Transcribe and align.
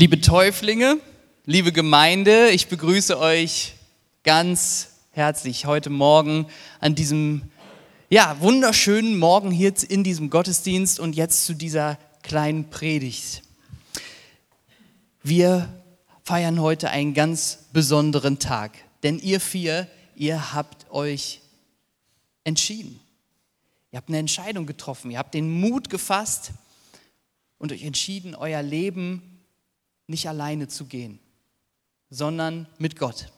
Liebe 0.00 0.18
Täuflinge, 0.22 0.98
liebe 1.44 1.72
Gemeinde, 1.72 2.48
ich 2.52 2.68
begrüße 2.68 3.18
euch 3.18 3.74
ganz 4.24 4.92
herzlich 5.10 5.66
heute 5.66 5.90
Morgen 5.90 6.46
an 6.80 6.94
diesem 6.94 7.42
ja, 8.08 8.40
wunderschönen 8.40 9.18
Morgen 9.18 9.50
hier 9.50 9.74
in 9.90 10.02
diesem 10.02 10.30
Gottesdienst 10.30 11.00
und 11.00 11.16
jetzt 11.16 11.44
zu 11.44 11.52
dieser 11.52 11.98
kleinen 12.22 12.70
Predigt. 12.70 13.42
Wir 15.22 15.68
feiern 16.24 16.62
heute 16.62 16.88
einen 16.88 17.12
ganz 17.12 17.66
besonderen 17.74 18.38
Tag, 18.38 18.78
denn 19.02 19.18
ihr 19.18 19.38
vier, 19.38 19.86
ihr 20.16 20.54
habt 20.54 20.90
euch 20.90 21.42
entschieden. 22.44 22.98
Ihr 23.92 23.98
habt 23.98 24.08
eine 24.08 24.16
Entscheidung 24.16 24.64
getroffen, 24.64 25.10
ihr 25.10 25.18
habt 25.18 25.34
den 25.34 25.50
Mut 25.50 25.90
gefasst 25.90 26.52
und 27.58 27.70
euch 27.70 27.84
entschieden, 27.84 28.34
euer 28.34 28.62
Leben 28.62 29.29
nicht 30.10 30.28
alleine 30.28 30.68
zu 30.68 30.84
gehen, 30.84 31.18
sondern 32.10 32.66
mit 32.78 32.98
Gott. 32.98 33.32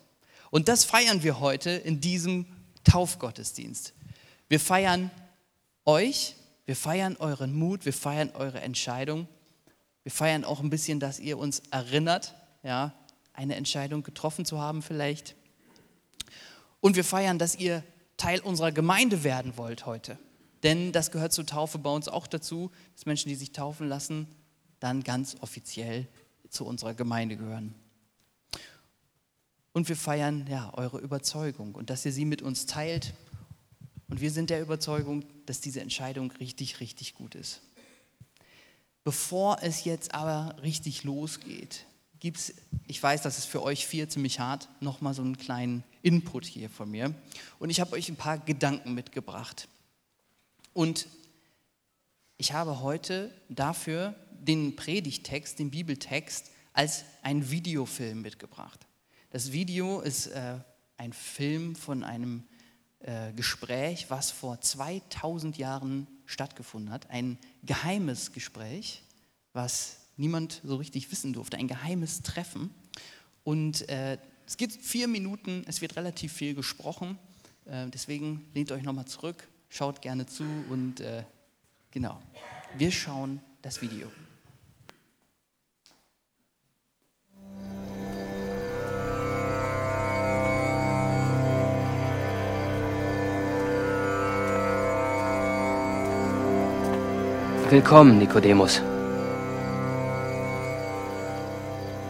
Und 0.51 0.69
das 0.69 0.85
feiern 0.85 1.23
wir 1.23 1.39
heute 1.41 1.71
in 1.71 2.01
diesem 2.01 2.47
Taufgottesdienst. 2.85 3.95
Wir 4.49 4.59
feiern 4.59 5.11
euch, 5.85 6.35
wir 6.65 6.77
feiern 6.77 7.17
euren 7.19 7.53
Mut, 7.55 7.85
wir 7.85 7.93
feiern 7.93 8.31
eure 8.35 8.61
Entscheidung. 8.61 9.29
Wir 10.03 10.13
feiern 10.13 10.45
auch 10.45 10.61
ein 10.61 10.71
bisschen, 10.71 10.99
dass 11.01 11.21
ihr 11.21 11.39
uns 11.39 11.63
erinnert, 11.71 12.35
ja, 12.63 12.93
eine 13.33 13.55
Entscheidung 13.55 14.03
getroffen 14.03 14.45
zu 14.45 14.61
haben 14.61 14.83
vielleicht. 14.83 15.37
Und 16.81 16.97
wir 16.97 17.05
feiern, 17.05 17.39
dass 17.39 17.55
ihr 17.57 17.85
Teil 18.17 18.41
unserer 18.41 18.73
Gemeinde 18.73 19.25
werden 19.25 19.57
wollt 19.57 19.87
heute. 19.87 20.19
Denn 20.63 20.93
das 20.93 21.11
gehört 21.11 21.33
zur 21.33 21.47
Taufe 21.47 21.79
bei 21.79 21.91
uns 21.91 22.09
auch 22.09 22.27
dazu, 22.27 22.71
dass 22.95 23.07
Menschen, 23.07 23.29
die 23.29 23.35
sich 23.35 23.53
taufen 23.53 23.89
lassen, 23.89 24.27
dann 24.81 25.03
ganz 25.03 25.37
offiziell 25.41 26.09
zu 26.53 26.67
unserer 26.67 26.95
Gemeinde 26.95 27.37
gehören. 27.37 27.75
Und 29.73 29.89
wir 29.89 29.97
feiern 29.97 30.47
ja 30.49 30.73
eure 30.75 30.99
Überzeugung 30.99 31.75
und 31.75 31.89
dass 31.91 32.05
ihr 32.05 32.13
sie 32.13 32.27
mit 32.27 32.43
uns 32.43 32.67
teilt. 32.67 33.15
Und 34.09 34.21
wir 34.21 34.31
sind 34.31 34.51
der 34.51 34.61
Überzeugung, 34.61 35.25
dass 35.47 35.61
diese 35.61 35.81
Entscheidung 35.81 36.31
richtig, 36.33 36.81
richtig 36.81 37.15
gut 37.15 37.35
ist. 37.35 37.63
Bevor 39.03 39.59
es 39.63 39.85
jetzt 39.85 40.15
aber 40.15 40.63
richtig 40.63 41.05
losgeht, 41.05 41.87
gibt 42.21 42.37
es, 42.37 42.55
ich 42.87 43.03
weiß, 43.03 43.23
das 43.23 43.39
ist 43.39 43.47
für 43.47 43.63
euch 43.63 43.87
vier 43.87 44.09
ziemlich 44.09 44.39
hart, 44.39 44.69
nochmal 44.81 45.15
so 45.15 45.23
einen 45.23 45.39
kleinen 45.39 45.83
Input 46.03 46.45
hier 46.45 46.69
von 46.69 46.91
mir. 46.91 47.15
Und 47.59 47.71
ich 47.71 47.81
habe 47.81 47.93
euch 47.93 48.11
ein 48.11 48.17
paar 48.17 48.39
Gedanken 48.39 48.93
mitgebracht. 48.93 49.69
Und 50.75 51.09
ich 52.37 52.53
habe 52.53 52.81
heute 52.81 53.33
dafür 53.49 54.15
den 54.43 54.77
Predigtext, 54.77 55.59
den 55.59 55.71
Bibeltext, 55.71 56.51
als 56.73 57.05
ein 57.23 57.51
Videofilm 57.51 58.23
mitgebracht. 58.23 58.87
Das 59.31 59.53
Video 59.53 60.01
ist 60.01 60.27
äh, 60.29 60.59
ein 60.97 61.13
Film 61.13 61.75
von 61.75 62.05
einem 62.05 62.45
äh, 63.01 63.33
Gespräch, 63.33 64.07
was 64.11 64.31
vor 64.31 64.61
2000 64.61 65.59
Jahren 65.59 66.07
stattgefunden 66.27 66.93
hat. 66.93 67.11
Ein 67.11 67.39
geheimes 67.63 68.33
Gespräch, 68.33 69.03
was 69.53 69.99
niemand 70.17 70.61
so 70.65 70.77
richtig 70.77 71.11
wissen 71.11 71.33
durfte. 71.33 71.57
Ein 71.57 71.69
geheimes 71.69 72.23
Treffen. 72.23 72.71
Und 73.45 73.89
äh, 73.89 74.19
es 74.47 74.57
geht 74.57 74.73
vier 74.73 75.09
Minuten, 75.09 75.65
es 75.67 75.81
wird 75.81 75.97
relativ 75.97 76.33
viel 76.33 76.55
gesprochen. 76.55 77.19
Äh, 77.65 77.89
deswegen 77.89 78.45
lehnt 78.55 78.73
euch 78.73 78.83
nochmal 78.83 79.07
zurück, 79.07 79.49
schaut 79.69 80.03
gerne 80.03 80.27
zu 80.27 80.45
und 80.69 81.01
äh, 81.01 81.25
genau, 81.91 82.21
wir 82.77 82.91
schauen 82.91 83.41
das 83.63 83.81
Video. 83.81 84.11
Willkommen, 97.73 98.19
Nikodemus. 98.19 98.83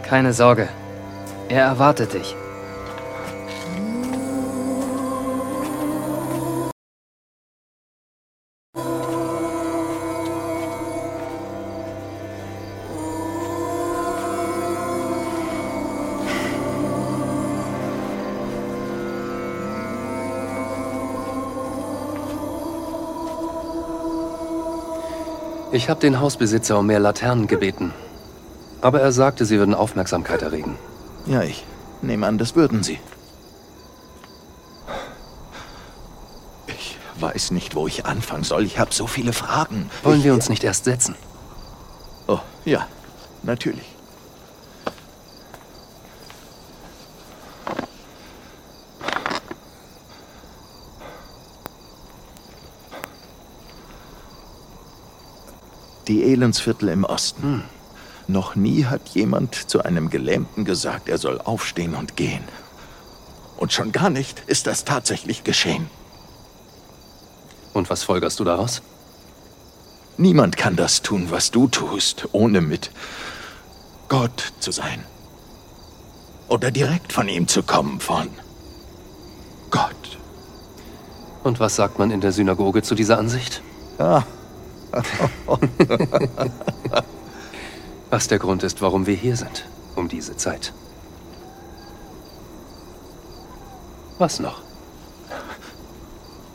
Keine 0.03 0.33
Sorge, 0.33 0.69
er 1.49 1.63
erwartet 1.67 2.15
dich. 2.15 2.35
Ich 25.73 25.89
habe 25.89 26.01
den 26.01 26.21
Hausbesitzer 26.21 26.79
um 26.79 26.87
mehr 26.87 27.01
Laternen 27.01 27.47
gebeten. 27.47 27.95
Aber 28.83 29.01
er 29.01 29.11
sagte, 29.11 29.47
sie 29.47 29.59
würden 29.59 29.75
Aufmerksamkeit 29.75 30.43
erregen. 30.43 30.79
Ja, 31.25 31.43
ich 31.43 31.65
nehme 32.03 32.27
an, 32.27 32.37
das 32.37 32.55
würden 32.55 32.83
sie. 32.83 32.99
Ich 36.67 36.99
weiß 37.19 37.53
nicht, 37.53 37.75
wo 37.75 37.87
ich 37.87 38.05
anfangen 38.05 38.45
soll. 38.45 38.65
Ich 38.65 38.79
habe 38.79 38.93
so 38.93 39.07
viele 39.07 39.33
Fragen. 39.33 39.89
Wollen 40.03 40.19
ich, 40.19 40.25
wir 40.25 40.35
uns 40.35 40.51
nicht 40.51 40.63
erst 40.63 40.85
setzen? 40.85 41.15
Oh, 42.27 42.41
ja, 42.67 42.87
natürlich. 43.43 43.87
Die 56.13 56.25
Elendsviertel 56.25 56.91
im 56.91 57.05
Osten. 57.05 57.43
Hm. 57.43 57.63
Noch 58.27 58.55
nie 58.55 58.85
hat 58.85 59.09
jemand 59.15 59.55
zu 59.55 59.83
einem 59.83 60.11
Gelähmten 60.11 60.67
gesagt, 60.67 61.09
er 61.09 61.17
soll 61.17 61.41
aufstehen 61.41 61.95
und 61.95 62.17
gehen. 62.17 62.45
Und 63.57 63.73
schon 63.73 63.93
gar 63.93 64.11
nicht 64.11 64.43
ist 64.47 64.67
das 64.67 64.85
tatsächlich 64.85 65.43
geschehen. 65.43 65.89
Und 67.73 67.89
was 67.89 68.03
folgerst 68.03 68.39
du 68.41 68.45
daraus? 68.45 68.83
Niemand 70.19 70.59
kann 70.59 70.77
das 70.77 71.01
tun, 71.01 71.29
was 71.31 71.51
du 71.51 71.67
tust, 71.67 72.29
ohne 72.33 72.61
mit 72.61 72.91
Gott 74.11 74.53
zu 74.61 74.71
sein. 74.71 75.07
Oder 76.47 76.71
direkt 76.71 77.15
von 77.15 77.27
ihm 77.27 77.49
zu 77.49 77.63
kommen, 77.63 78.01
von 78.01 78.29
Gott. 79.71 80.19
Und 81.43 81.59
was 81.59 81.77
sagt 81.77 81.99
man 81.99 82.11
in 82.11 82.21
der 82.21 82.33
Synagoge 82.33 82.83
zu 82.83 82.95
dieser 82.95 83.17
Ansicht? 83.17 83.63
Ah, 83.97 84.25
Was 88.11 88.29
der 88.29 88.39
Grund 88.39 88.63
ist, 88.63 88.83
warum 88.83 89.07
wir 89.07 89.15
hier 89.15 89.37
sind, 89.37 89.67
um 89.97 90.09
diese 90.09 90.37
Zeit. 90.37 90.73
Was 94.19 94.39
noch? 94.39 94.61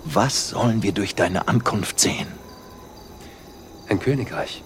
Was 0.05 0.49
sollen 0.49 0.83
wir 0.83 0.93
durch 0.93 1.15
deine 1.15 1.47
Ankunft 1.47 1.99
sehen? 1.99 2.27
Ein 3.89 3.99
Königreich. 3.99 4.63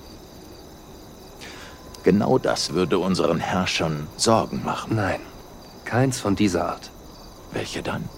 Genau 2.04 2.38
das 2.38 2.74
würde 2.74 3.00
unseren 3.00 3.40
Herrschern 3.40 4.08
Sorgen 4.18 4.64
machen. 4.64 4.96
Nein, 4.96 5.22
keins 5.86 6.20
von 6.20 6.36
dieser 6.36 6.70
Art. 6.70 6.92
Welche 7.52 7.84
dann? 7.84 8.10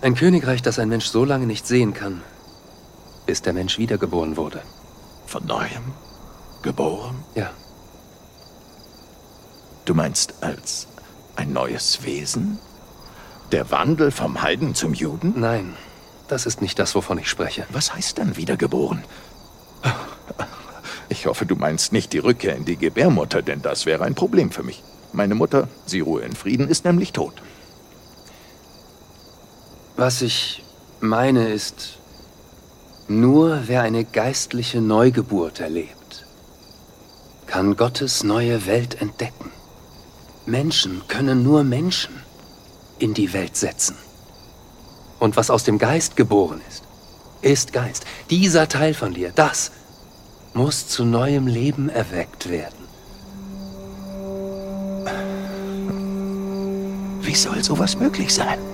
Ein 0.00 0.14
Königreich, 0.14 0.62
das 0.62 0.78
ein 0.78 0.88
Mensch 0.88 1.06
so 1.06 1.24
lange 1.24 1.46
nicht 1.46 1.66
sehen 1.66 1.94
kann, 1.94 2.22
bis 3.26 3.42
der 3.42 3.52
Mensch 3.52 3.78
wiedergeboren 3.78 4.36
wurde. 4.36 4.62
Von 5.26 5.46
neuem? 5.46 5.92
Geboren? 6.62 7.24
Ja. 7.34 7.50
Du 9.84 9.94
meinst 9.94 10.42
als 10.42 10.86
ein 11.36 11.52
neues 11.52 12.04
Wesen? 12.04 12.58
Der 13.52 13.70
Wandel 13.70 14.10
vom 14.10 14.42
Heiden 14.42 14.74
zum 14.74 14.94
Juden? 14.94 15.34
Nein, 15.36 15.76
das 16.28 16.46
ist 16.46 16.62
nicht 16.62 16.78
das, 16.78 16.94
wovon 16.94 17.18
ich 17.18 17.28
spreche. 17.28 17.66
Was 17.70 17.94
heißt 17.94 18.18
denn 18.18 18.36
wiedergeboren? 18.36 19.04
Ich 21.08 21.26
hoffe, 21.26 21.44
du 21.44 21.54
meinst 21.54 21.92
nicht 21.92 22.12
die 22.12 22.18
Rückkehr 22.18 22.56
in 22.56 22.64
die 22.64 22.76
Gebärmutter, 22.76 23.42
denn 23.42 23.60
das 23.60 23.84
wäre 23.84 24.04
ein 24.04 24.14
Problem 24.14 24.50
für 24.50 24.62
mich. 24.62 24.82
Meine 25.12 25.34
Mutter, 25.34 25.68
sie 25.86 26.00
ruhe 26.00 26.22
in 26.22 26.34
Frieden, 26.34 26.68
ist 26.68 26.84
nämlich 26.84 27.12
tot. 27.12 27.34
Was 29.96 30.22
ich 30.22 30.64
meine 31.00 31.48
ist, 31.48 31.98
nur 33.06 33.64
wer 33.66 33.82
eine 33.82 34.04
geistliche 34.04 34.80
Neugeburt 34.80 35.60
erlebt, 35.60 36.24
kann 37.46 37.76
Gottes 37.76 38.24
neue 38.24 38.64
Welt 38.66 39.00
entdecken. 39.00 39.50
Menschen 40.46 41.02
können 41.06 41.42
nur 41.42 41.64
Menschen 41.64 42.14
in 42.98 43.12
die 43.12 43.34
Welt 43.34 43.56
setzen. 43.56 43.96
Und 45.18 45.36
was 45.36 45.50
aus 45.50 45.64
dem 45.64 45.78
Geist 45.78 46.16
geboren 46.16 46.62
ist, 46.68 46.84
ist 47.42 47.74
Geist. 47.74 48.06
Dieser 48.30 48.68
Teil 48.68 48.94
von 48.94 49.12
dir, 49.12 49.32
das 49.34 49.72
muss 50.54 50.88
zu 50.88 51.04
neuem 51.04 51.46
Leben 51.46 51.90
erweckt 51.90 52.48
werden. 52.48 52.84
Wie 57.20 57.34
soll 57.34 57.62
sowas 57.62 57.98
möglich 57.98 58.32
sein? 58.32 58.73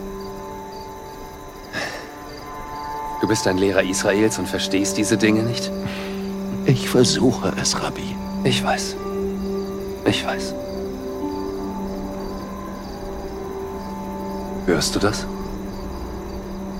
Du 3.20 3.28
bist 3.28 3.46
ein 3.46 3.58
Lehrer 3.58 3.82
Israels 3.82 4.38
und 4.38 4.48
verstehst 4.48 4.96
diese 4.96 5.18
Dinge 5.18 5.42
nicht? 5.42 5.70
Ich 6.64 6.88
versuche 6.88 7.52
es, 7.60 7.82
Rabbi. 7.82 8.16
Ich 8.44 8.64
weiß. 8.64 8.96
Ich 10.06 10.26
weiß. 10.26 10.54
Hörst 14.66 14.94
du 14.94 15.00
das? 15.00 15.26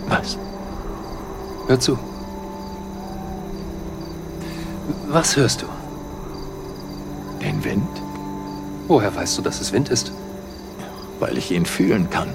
Was? 0.09 0.39
Hör 1.67 1.79
zu. 1.79 1.99
Was 5.09 5.37
hörst 5.37 5.63
du? 5.63 5.67
Den 7.43 7.63
Wind? 7.65 7.89
Woher 8.89 9.15
weißt 9.15 9.37
du, 9.37 9.43
dass 9.43 9.61
es 9.61 9.73
Wind 9.73 9.91
ist? 9.91 10.13
Weil 11.19 11.37
ich 11.37 11.51
ihn 11.51 11.67
fühlen 11.67 12.09
kann. 12.09 12.29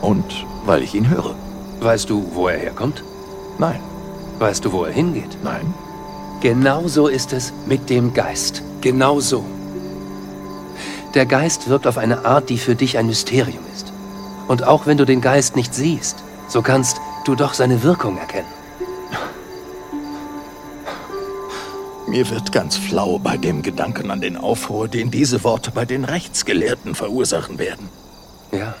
Und 0.00 0.46
weil 0.64 0.82
ich 0.82 0.94
ihn 0.94 1.08
höre. 1.08 1.34
Weißt 1.80 2.08
du, 2.08 2.24
wo 2.34 2.48
er 2.48 2.58
herkommt? 2.58 3.02
Nein. 3.62 3.80
Weißt 4.40 4.64
du, 4.64 4.72
wo 4.72 4.82
er 4.82 4.92
hingeht? 4.92 5.38
Nein. 5.44 5.72
Genauso 6.40 7.06
ist 7.06 7.32
es 7.32 7.52
mit 7.64 7.90
dem 7.90 8.12
Geist. 8.12 8.60
Genauso. 8.80 9.44
Der 11.14 11.26
Geist 11.26 11.68
wirkt 11.68 11.86
auf 11.86 11.96
eine 11.96 12.24
Art, 12.24 12.50
die 12.50 12.58
für 12.58 12.74
dich 12.74 12.98
ein 12.98 13.06
Mysterium 13.06 13.62
ist. 13.72 13.92
Und 14.48 14.64
auch 14.64 14.86
wenn 14.86 14.98
du 14.98 15.04
den 15.04 15.20
Geist 15.20 15.54
nicht 15.54 15.76
siehst, 15.76 16.24
so 16.48 16.60
kannst 16.60 16.96
du 17.24 17.36
doch 17.36 17.54
seine 17.54 17.84
Wirkung 17.84 18.18
erkennen. 18.18 18.52
Mir 22.08 22.28
wird 22.30 22.50
ganz 22.50 22.76
flau 22.76 23.20
bei 23.20 23.36
dem 23.36 23.62
Gedanken 23.62 24.10
an 24.10 24.20
den 24.20 24.36
Aufruhr, 24.36 24.88
den 24.88 25.12
diese 25.12 25.44
Worte 25.44 25.70
bei 25.70 25.84
den 25.84 26.04
Rechtsgelehrten 26.04 26.96
verursachen 26.96 27.60
werden. 27.60 27.88
Ja. 28.50 28.74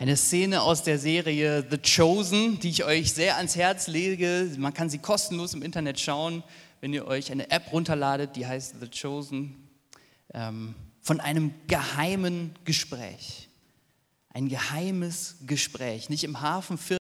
Eine 0.00 0.16
Szene 0.16 0.62
aus 0.62 0.84
der 0.84 0.96
Serie 0.96 1.66
The 1.68 1.78
Chosen, 1.78 2.60
die 2.60 2.68
ich 2.68 2.84
euch 2.84 3.12
sehr 3.12 3.36
ans 3.36 3.56
Herz 3.56 3.88
lege. 3.88 4.48
Man 4.56 4.72
kann 4.72 4.88
sie 4.88 4.98
kostenlos 4.98 5.54
im 5.54 5.62
Internet 5.62 5.98
schauen, 5.98 6.44
wenn 6.80 6.92
ihr 6.92 7.08
euch 7.08 7.32
eine 7.32 7.50
App 7.50 7.72
runterladet, 7.72 8.36
die 8.36 8.46
heißt 8.46 8.76
The 8.80 8.88
Chosen, 8.88 9.56
ähm, 10.32 10.76
von 11.00 11.18
einem 11.18 11.52
geheimen 11.66 12.54
Gespräch. 12.64 13.48
Ein 14.28 14.48
geheimes 14.48 15.38
Gespräch, 15.48 16.08
nicht 16.10 16.22
im 16.22 16.40
Hafenviertel, 16.40 17.00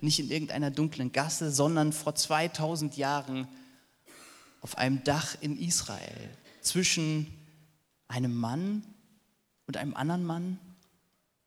nicht 0.00 0.20
in 0.20 0.30
irgendeiner 0.30 0.70
dunklen 0.70 1.12
Gasse, 1.12 1.50
sondern 1.50 1.92
vor 1.92 2.14
2000 2.14 2.96
Jahren 2.96 3.46
auf 4.62 4.78
einem 4.78 5.04
Dach 5.04 5.36
in 5.42 5.58
Israel 5.58 6.30
zwischen 6.62 7.26
einem 8.08 8.34
Mann 8.34 8.84
und 8.86 8.99
einem 9.76 9.94
anderen 9.94 10.24
Mann, 10.24 10.58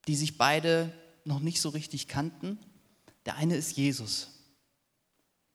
die 0.06 0.16
sich 0.16 0.38
beide 0.38 0.92
noch 1.24 1.40
nicht 1.40 1.60
so 1.60 1.70
richtig 1.70 2.08
kannten. 2.08 2.58
Der 3.26 3.36
eine 3.36 3.56
ist 3.56 3.76
Jesus. 3.76 4.28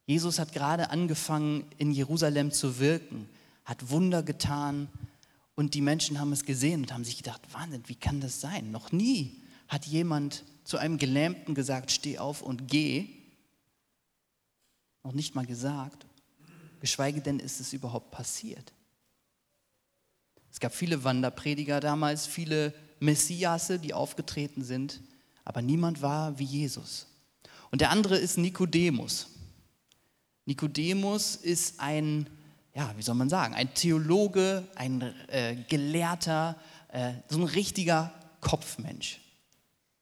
Jesus 0.06 0.39
hat 0.39 0.54
gerade 0.54 0.89
angefangen, 0.89 1.66
in 1.77 1.92
Jerusalem 1.92 2.51
zu 2.51 2.80
wirken, 2.80 3.30
hat 3.63 3.92
Wunder 3.92 4.24
getan 4.24 4.89
und 5.54 5.75
die 5.75 5.81
Menschen 5.81 6.19
haben 6.19 6.31
es 6.31 6.45
gesehen 6.45 6.81
und 6.81 6.94
haben 6.94 7.04
sich 7.04 7.18
gedacht, 7.18 7.42
Wahnsinn, 7.51 7.83
wie 7.88 7.95
kann 7.95 8.19
das 8.19 8.42
sein? 8.42 8.71
Noch 8.71 8.92
nie 8.92 9.44
hat 9.68 9.86
jemand 9.86 10.44
zu 10.63 10.77
einem 10.77 10.98
Gelähmten 10.98 11.54
gesagt, 11.54 11.92
steh 11.92 12.18
auf 12.18 12.42
und 12.42 12.68
geh. 12.68 13.10
Noch 15.04 15.13
nicht 15.13 15.36
mal 15.36 15.45
gesagt, 15.45 16.06
geschweige 16.80 17.21
denn 17.21 17.39
ist 17.39 17.60
es 17.60 17.74
überhaupt 17.74 18.10
passiert. 18.10 18.74
Es 20.51 20.60
gab 20.60 20.74
viele 20.74 21.04
Wanderprediger 21.04 21.80
damals, 21.80 22.28
viele 22.28 22.74
Messiasse, 23.00 23.80
die 23.80 23.94
aufgetreten 23.94 24.63
sind, 24.63 25.01
aber 25.46 25.62
niemand 25.62 26.01
war 26.01 26.38
wie 26.38 26.44
Jesus. 26.44 27.07
Und 27.72 27.81
der 27.81 27.92
andere 27.92 28.18
ist 28.18 28.38
Nikodemus. 28.38 29.28
Nikodemus 30.46 31.36
ist 31.36 31.80
ein, 31.80 32.28
ja, 32.74 32.94
wie 32.98 33.01
soll 33.01 33.16
man 33.16 33.30
sagen, 33.30 33.54
ein 33.54 33.74
Theologe, 33.74 34.68
ein 34.75 35.01
äh, 35.28 35.56
Gelehrter, 35.68 36.56
äh, 36.90 37.13
so 37.30 37.38
ein 37.38 37.44
richtiger 37.44 38.13
Kopfmensch. 38.42 39.22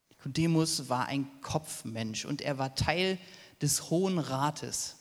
Nikodemus 0.09 0.89
war 0.89 1.07
ein 1.07 1.27
Kopfmensch 1.41 2.25
und 2.25 2.41
er 2.41 2.57
war 2.57 2.75
Teil 2.75 3.17
des 3.61 3.89
Hohen 3.89 4.19
Rates, 4.19 4.96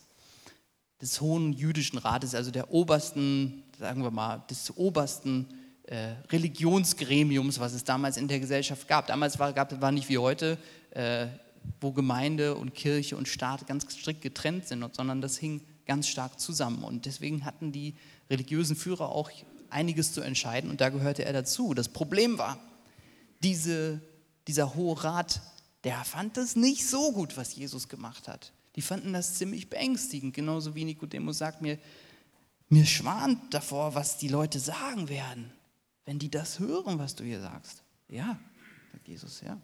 des 1.00 1.20
Hohen 1.20 1.52
Jüdischen 1.52 1.98
Rates, 1.98 2.34
also 2.34 2.50
der 2.50 2.70
obersten 2.72 3.64
sagen 3.78 4.02
wir 4.02 4.10
mal, 4.10 4.42
des 4.50 4.76
obersten 4.76 5.46
äh, 5.84 6.14
Religionsgremiums, 6.30 7.60
was 7.60 7.72
es 7.74 7.84
damals 7.84 8.16
in 8.16 8.28
der 8.28 8.40
Gesellschaft 8.40 8.88
gab. 8.88 9.06
Damals 9.06 9.38
war, 9.38 9.52
gab, 9.52 9.80
war 9.80 9.92
nicht 9.92 10.08
wie 10.08 10.18
heute, 10.18 10.58
äh, 10.90 11.26
wo 11.80 11.92
Gemeinde 11.92 12.54
und 12.54 12.74
Kirche 12.74 13.16
und 13.16 13.28
Staat 13.28 13.66
ganz 13.66 13.86
strikt 13.92 14.22
getrennt 14.22 14.66
sind, 14.66 14.94
sondern 14.94 15.20
das 15.20 15.36
hing 15.36 15.60
ganz 15.86 16.08
stark 16.08 16.40
zusammen. 16.40 16.82
Und 16.82 17.06
deswegen 17.06 17.44
hatten 17.44 17.72
die 17.72 17.94
religiösen 18.30 18.76
Führer 18.76 19.10
auch 19.10 19.30
einiges 19.70 20.12
zu 20.12 20.20
entscheiden 20.20 20.70
und 20.70 20.80
da 20.80 20.88
gehörte 20.88 21.24
er 21.24 21.32
dazu. 21.32 21.74
Das 21.74 21.88
Problem 21.88 22.38
war, 22.38 22.58
diese, 23.42 24.00
dieser 24.46 24.74
Hohe 24.74 25.02
Rat, 25.02 25.40
der 25.84 26.04
fand 26.04 26.36
es 26.38 26.56
nicht 26.56 26.86
so 26.86 27.12
gut, 27.12 27.36
was 27.36 27.54
Jesus 27.54 27.88
gemacht 27.88 28.28
hat. 28.28 28.52
Die 28.76 28.82
fanden 28.82 29.14
das 29.14 29.34
ziemlich 29.34 29.70
beängstigend, 29.70 30.34
genauso 30.34 30.74
wie 30.74 30.84
Nikodemus 30.84 31.38
sagt 31.38 31.62
mir, 31.62 31.78
mir 32.68 32.84
schwant 32.84 33.54
davor, 33.54 33.94
was 33.94 34.18
die 34.18 34.28
Leute 34.28 34.60
sagen 34.60 35.08
werden, 35.08 35.50
wenn 36.04 36.18
die 36.18 36.30
das 36.30 36.58
hören, 36.58 36.98
was 36.98 37.14
du 37.14 37.24
hier 37.24 37.40
sagst. 37.40 37.82
Ja, 38.08 38.38
sagt 38.92 39.08
Jesus, 39.08 39.40
ja. 39.40 39.58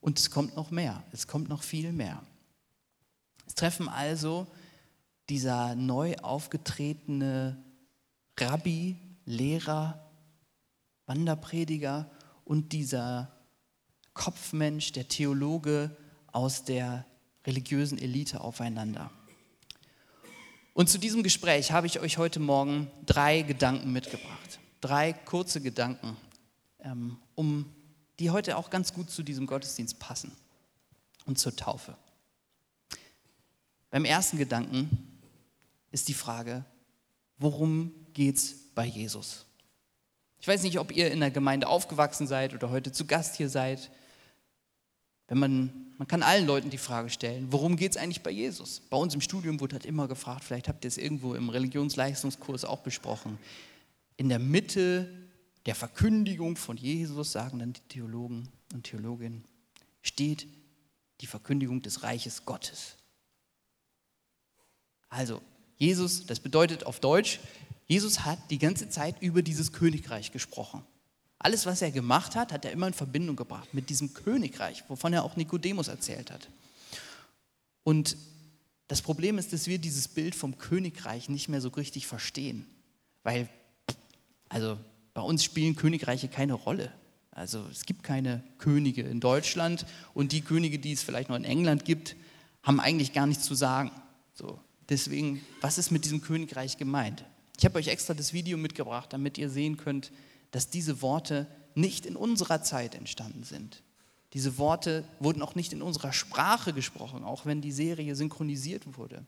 Und 0.00 0.18
es 0.18 0.30
kommt 0.30 0.54
noch 0.54 0.70
mehr, 0.70 1.02
es 1.12 1.26
kommt 1.26 1.48
noch 1.48 1.62
viel 1.62 1.92
mehr. 1.92 2.22
Es 3.46 3.54
treffen 3.54 3.88
also 3.88 4.46
dieser 5.28 5.74
neu 5.74 6.16
aufgetretene 6.16 7.62
Rabbi, 8.38 8.96
Lehrer, 9.24 10.10
Wanderprediger 11.06 12.10
und 12.44 12.72
dieser 12.72 13.32
Kopfmensch, 14.14 14.92
der 14.92 15.08
Theologe 15.08 15.96
aus 16.32 16.64
der 16.64 17.04
religiösen 17.50 17.98
Elite 17.98 18.40
aufeinander. 18.40 19.10
Und 20.72 20.88
zu 20.88 20.98
diesem 20.98 21.24
Gespräch 21.24 21.72
habe 21.72 21.88
ich 21.88 21.98
euch 21.98 22.16
heute 22.16 22.38
Morgen 22.38 22.88
drei 23.04 23.42
Gedanken 23.42 23.92
mitgebracht. 23.92 24.60
Drei 24.80 25.12
kurze 25.12 25.60
Gedanken, 25.60 26.16
ähm, 26.78 27.18
um, 27.34 27.66
die 28.20 28.30
heute 28.30 28.56
auch 28.56 28.70
ganz 28.70 28.94
gut 28.94 29.10
zu 29.10 29.24
diesem 29.24 29.46
Gottesdienst 29.46 29.98
passen 29.98 30.30
und 31.26 31.38
zur 31.40 31.56
Taufe. 31.56 31.96
Beim 33.90 34.04
ersten 34.04 34.38
Gedanken 34.38 35.18
ist 35.90 36.06
die 36.06 36.14
Frage, 36.14 36.64
worum 37.36 37.92
geht 38.14 38.36
es 38.36 38.54
bei 38.76 38.86
Jesus? 38.86 39.44
Ich 40.38 40.46
weiß 40.46 40.62
nicht, 40.62 40.78
ob 40.78 40.92
ihr 40.92 41.10
in 41.10 41.18
der 41.18 41.32
Gemeinde 41.32 41.66
aufgewachsen 41.66 42.28
seid 42.28 42.54
oder 42.54 42.70
heute 42.70 42.92
zu 42.92 43.06
Gast 43.06 43.36
hier 43.36 43.48
seid. 43.48 43.90
Wenn 45.30 45.38
man, 45.38 45.92
man 45.96 46.08
kann 46.08 46.24
allen 46.24 46.44
Leuten 46.44 46.70
die 46.70 46.76
Frage 46.76 47.08
stellen, 47.08 47.52
worum 47.52 47.76
geht 47.76 47.92
es 47.92 47.96
eigentlich 47.96 48.22
bei 48.22 48.32
Jesus? 48.32 48.80
Bei 48.90 48.96
uns 48.96 49.14
im 49.14 49.20
Studium 49.20 49.60
wurde 49.60 49.76
halt 49.76 49.86
immer 49.86 50.08
gefragt, 50.08 50.42
vielleicht 50.42 50.66
habt 50.66 50.84
ihr 50.84 50.88
es 50.88 50.98
irgendwo 50.98 51.34
im 51.34 51.48
Religionsleistungskurs 51.48 52.64
auch 52.64 52.80
besprochen. 52.80 53.38
In 54.16 54.28
der 54.28 54.40
Mitte 54.40 55.08
der 55.66 55.76
Verkündigung 55.76 56.56
von 56.56 56.76
Jesus, 56.76 57.30
sagen 57.30 57.60
dann 57.60 57.74
die 57.74 57.80
Theologen 57.82 58.48
und 58.74 58.82
Theologinnen, 58.82 59.44
steht 60.02 60.48
die 61.20 61.26
Verkündigung 61.26 61.80
des 61.80 62.02
Reiches 62.02 62.44
Gottes. 62.44 62.96
Also, 65.10 65.40
Jesus, 65.76 66.26
das 66.26 66.40
bedeutet 66.40 66.84
auf 66.84 66.98
Deutsch, 66.98 67.38
Jesus 67.86 68.24
hat 68.24 68.50
die 68.50 68.58
ganze 68.58 68.88
Zeit 68.88 69.22
über 69.22 69.42
dieses 69.42 69.72
Königreich 69.72 70.32
gesprochen. 70.32 70.82
Alles, 71.42 71.64
was 71.64 71.80
er 71.80 71.90
gemacht 71.90 72.36
hat, 72.36 72.52
hat 72.52 72.66
er 72.66 72.70
immer 72.70 72.86
in 72.86 72.92
Verbindung 72.92 73.34
gebracht 73.34 73.72
mit 73.72 73.88
diesem 73.88 74.12
Königreich, 74.12 74.84
wovon 74.88 75.14
er 75.14 75.24
auch 75.24 75.36
Nikodemus 75.36 75.88
erzählt 75.88 76.30
hat. 76.30 76.48
Und 77.82 78.18
das 78.88 79.00
Problem 79.00 79.38
ist, 79.38 79.54
dass 79.54 79.66
wir 79.66 79.78
dieses 79.78 80.06
Bild 80.06 80.34
vom 80.34 80.58
Königreich 80.58 81.30
nicht 81.30 81.48
mehr 81.48 81.62
so 81.62 81.70
richtig 81.70 82.06
verstehen. 82.06 82.66
Weil, 83.22 83.48
also 84.50 84.76
bei 85.14 85.22
uns 85.22 85.42
spielen 85.42 85.76
Königreiche 85.76 86.28
keine 86.28 86.52
Rolle. 86.52 86.92
Also 87.30 87.64
es 87.70 87.86
gibt 87.86 88.02
keine 88.02 88.42
Könige 88.58 89.00
in 89.00 89.20
Deutschland 89.20 89.86
und 90.12 90.32
die 90.32 90.42
Könige, 90.42 90.78
die 90.78 90.92
es 90.92 91.02
vielleicht 91.02 91.30
noch 91.30 91.36
in 91.36 91.44
England 91.44 91.86
gibt, 91.86 92.16
haben 92.62 92.80
eigentlich 92.80 93.14
gar 93.14 93.26
nichts 93.26 93.44
zu 93.44 93.54
sagen. 93.54 93.90
So, 94.34 94.60
deswegen, 94.90 95.40
was 95.62 95.78
ist 95.78 95.90
mit 95.90 96.04
diesem 96.04 96.20
Königreich 96.20 96.76
gemeint? 96.76 97.24
Ich 97.56 97.64
habe 97.64 97.78
euch 97.78 97.88
extra 97.88 98.12
das 98.12 98.34
Video 98.34 98.58
mitgebracht, 98.58 99.10
damit 99.14 99.38
ihr 99.38 99.48
sehen 99.48 99.78
könnt, 99.78 100.12
dass 100.50 100.70
diese 100.70 101.02
Worte 101.02 101.46
nicht 101.74 102.06
in 102.06 102.16
unserer 102.16 102.62
Zeit 102.62 102.94
entstanden 102.94 103.44
sind. 103.44 103.82
Diese 104.32 104.58
Worte 104.58 105.04
wurden 105.18 105.42
auch 105.42 105.54
nicht 105.54 105.72
in 105.72 105.82
unserer 105.82 106.12
Sprache 106.12 106.72
gesprochen, 106.72 107.24
auch 107.24 107.46
wenn 107.46 107.60
die 107.60 107.72
Serie 107.72 108.14
synchronisiert 108.14 108.96
wurde, 108.96 109.24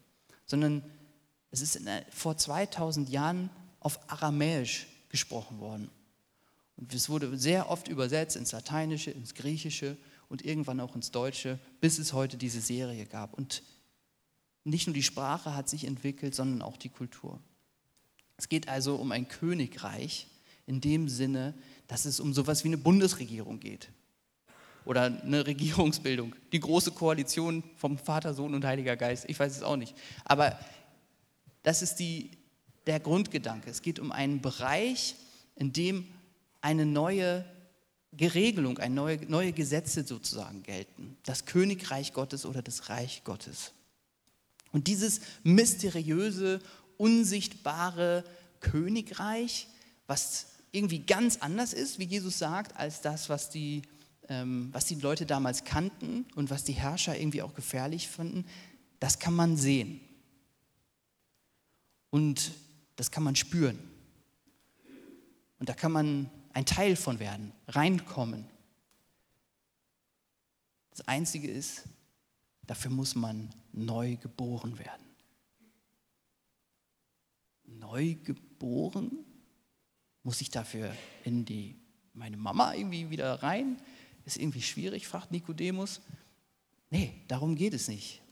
sondern 0.47 0.83
es 1.51 1.61
ist 1.61 1.85
der, 1.85 2.05
vor 2.11 2.37
2000 2.37 3.09
Jahren 3.09 3.51
auf 3.81 3.99
Aramäisch 4.11 4.87
gesprochen 5.09 5.59
worden. 5.59 5.91
Und 6.77 6.95
es 6.95 7.09
wurde 7.09 7.37
sehr 7.37 7.69
oft 7.69 7.89
übersetzt 7.89 8.37
ins 8.37 8.53
Lateinische, 8.53 9.11
ins 9.11 9.35
Griechische 9.35 9.97
und 10.29 10.45
irgendwann 10.45 10.81
auch 10.81 10.95
ins 10.95 11.11
Deutsche, 11.11 11.59
bis 11.81 11.99
es 11.99 12.13
heute 12.13 12.37
diese 12.37 12.61
Serie 12.61 13.07
gab. 13.07 13.35
Und 13.35 13.63
nicht 14.65 14.87
nur 14.87 14.95
die 14.95 15.03
Sprache 15.03 15.55
hat 15.55 15.69
sich 15.69 15.85
entwickelt, 15.85 16.35
sondern 16.35 16.63
auch 16.63 16.77
die 16.77 16.89
Kultur. 16.89 17.41
Es 18.37 18.49
geht 18.49 18.69
also 18.69 18.97
um 18.97 19.13
ein 19.13 19.29
Königreich 19.29 20.29
in 20.67 20.81
dem 20.81 21.09
Sinne, 21.09 21.55
dass 21.87 22.05
es 22.05 22.21
um 22.21 22.33
sowas 22.33 22.65
wie 22.65 22.69
eine 22.69 22.79
Bundesregierung 22.79 23.61
geht 23.61 23.89
oder 24.85 25.05
eine 25.05 25.47
Regierungsbildung, 25.47 26.35
die 26.53 26.61
große 26.61 26.93
Koalition 26.93 27.63
vom 27.77 27.99
Vater, 27.99 28.35
Sohn 28.35 28.55
und 28.55 28.65
Heiliger 28.65 28.97
Geist. 28.97 29.25
Ich 29.29 29.39
weiß 29.39 29.57
es 29.57 29.63
auch 29.63 29.77
nicht. 29.77 29.95
Aber 30.25 30.59
das 31.63 31.83
ist 31.83 31.97
die, 31.97 32.31
der 32.87 33.01
Grundgedanke. 33.01 33.71
Es 33.71 33.83
geht 33.83 33.99
um 33.99 34.13
einen 34.13 34.41
Bereich, 34.41 35.15
in 35.57 35.73
dem 35.73 36.07
eine 36.61 36.87
neue 36.87 37.45
Geregelung, 38.13 38.79
eine 38.79 38.95
neue, 38.95 39.19
neue 39.27 39.53
Gesetze 39.53 40.05
sozusagen 40.05 40.63
gelten. 40.63 41.17
Das 41.25 41.47
Königreich 41.47 42.13
Gottes 42.13 42.45
oder 42.45 42.63
das 42.63 42.89
Reich 42.89 43.23
Gottes. 43.25 43.73
Und 44.71 44.87
dieses 44.87 45.21
mysteriöse, 45.43 46.61
unsichtbare 46.97 48.25
Königreich, 48.61 49.69
was 50.07 50.47
irgendwie 50.73 51.01
ganz 51.01 51.37
anders 51.37 51.75
ist, 51.75 51.99
wie 51.99 52.05
Jesus 52.05 52.39
sagt, 52.39 52.77
als 52.77 53.03
das, 53.03 53.29
was 53.29 53.51
die, 53.51 53.83
ähm, 54.29 54.71
was 54.73 54.87
die 54.87 54.95
Leute 54.95 55.27
damals 55.27 55.65
kannten 55.65 56.27
und 56.35 56.51
was 56.51 56.65
die 56.65 56.73
Herrscher 56.73 57.19
irgendwie 57.19 57.43
auch 57.43 57.55
gefährlich 57.55 58.09
fanden, 58.09 58.47
das 58.99 59.19
kann 59.19 59.35
man 59.35 59.57
sehen. 59.57 60.01
Und 62.11 62.53
das 62.97 63.11
kann 63.11 63.23
man 63.23 63.37
spüren. 63.37 63.79
Und 65.59 65.69
da 65.69 65.75
kann 65.75 65.93
man 65.93 66.31
ein 66.55 66.67
Teil 66.67 66.97
von 66.97 67.19
werden, 67.19 67.53
reinkommen. 67.69 68.47
Das 70.91 71.07
Einzige 71.07 71.51
ist, 71.51 71.85
dafür 72.67 72.91
muss 72.91 73.15
man 73.15 73.51
neu 73.73 74.17
geboren 74.17 74.79
werden. 74.79 75.07
Neu 77.65 78.15
geboren? 78.17 79.25
Muss 80.23 80.41
ich 80.41 80.51
dafür 80.51 80.95
in 81.25 81.45
die, 81.45 81.77
meine 82.15 82.37
Mama 82.37 82.75
irgendwie 82.75 83.11
wieder 83.11 83.43
rein? 83.43 83.81
Ist 84.25 84.37
irgendwie 84.37 84.63
schwierig, 84.63 85.07
fragt 85.07 85.33
Nikodemus. 85.33 86.01
Nee, 86.91 87.23
darum 87.29 87.57
geht 87.57 87.75
es 87.75 87.89
nicht. 87.89 88.23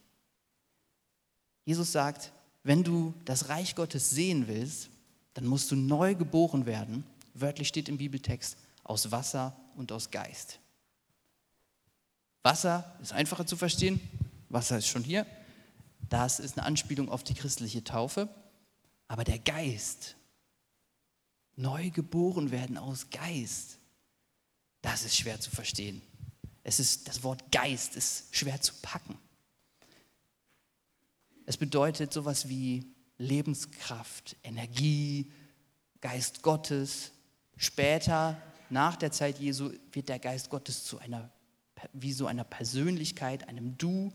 Jesus 1.65 1.91
sagt, 1.91 2.31
wenn 2.63 2.83
du 2.83 3.13
das 3.25 3.49
Reich 3.49 3.75
Gottes 3.75 4.09
sehen 4.09 4.47
willst, 4.47 4.89
dann 5.33 5.45
musst 5.45 5.71
du 5.71 5.75
neu 5.75 6.15
geboren 6.15 6.65
werden 6.65 7.03
wörtlich 7.33 7.67
steht 7.67 7.89
im 7.89 7.97
Bibeltext, 7.97 8.57
aus 8.83 9.11
Wasser 9.11 9.55
und 9.75 9.91
aus 9.91 10.11
Geist. 10.11 10.59
Wasser 12.43 12.97
ist 13.01 13.13
einfacher 13.13 13.45
zu 13.45 13.55
verstehen, 13.55 13.99
Wasser 14.49 14.77
ist 14.77 14.87
schon 14.87 15.03
hier. 15.03 15.25
Das 16.09 16.39
ist 16.39 16.57
eine 16.57 16.65
Anspielung 16.65 17.09
auf 17.09 17.23
die 17.23 17.35
christliche 17.35 17.83
Taufe. 17.83 18.27
Aber 19.07 19.23
der 19.23 19.39
Geist, 19.39 20.15
neu 21.61 21.89
geboren 21.89 22.51
werden 22.51 22.77
aus 22.77 23.09
Geist, 23.09 23.77
das 24.81 25.03
ist 25.03 25.15
schwer 25.15 25.39
zu 25.39 25.51
verstehen. 25.51 26.01
Es 26.63 26.79
ist, 26.79 27.07
das 27.07 27.23
Wort 27.23 27.51
Geist 27.51 27.95
ist 27.95 28.35
schwer 28.35 28.61
zu 28.61 28.73
packen. 28.81 29.17
Es 31.45 31.57
bedeutet 31.57 32.13
sowas 32.13 32.49
wie 32.49 32.85
Lebenskraft, 33.17 34.35
Energie, 34.43 35.31
Geist 36.01 36.41
Gottes, 36.41 37.11
Später, 37.61 38.41
nach 38.71 38.95
der 38.95 39.11
Zeit 39.11 39.37
Jesu, 39.37 39.71
wird 39.91 40.09
der 40.09 40.17
Geist 40.17 40.49
Gottes 40.49 40.83
zu 40.83 40.97
einer, 40.97 41.29
wie 41.93 42.11
so 42.11 42.25
einer 42.25 42.43
Persönlichkeit, 42.43 43.47
einem 43.47 43.77
Du. 43.77 44.11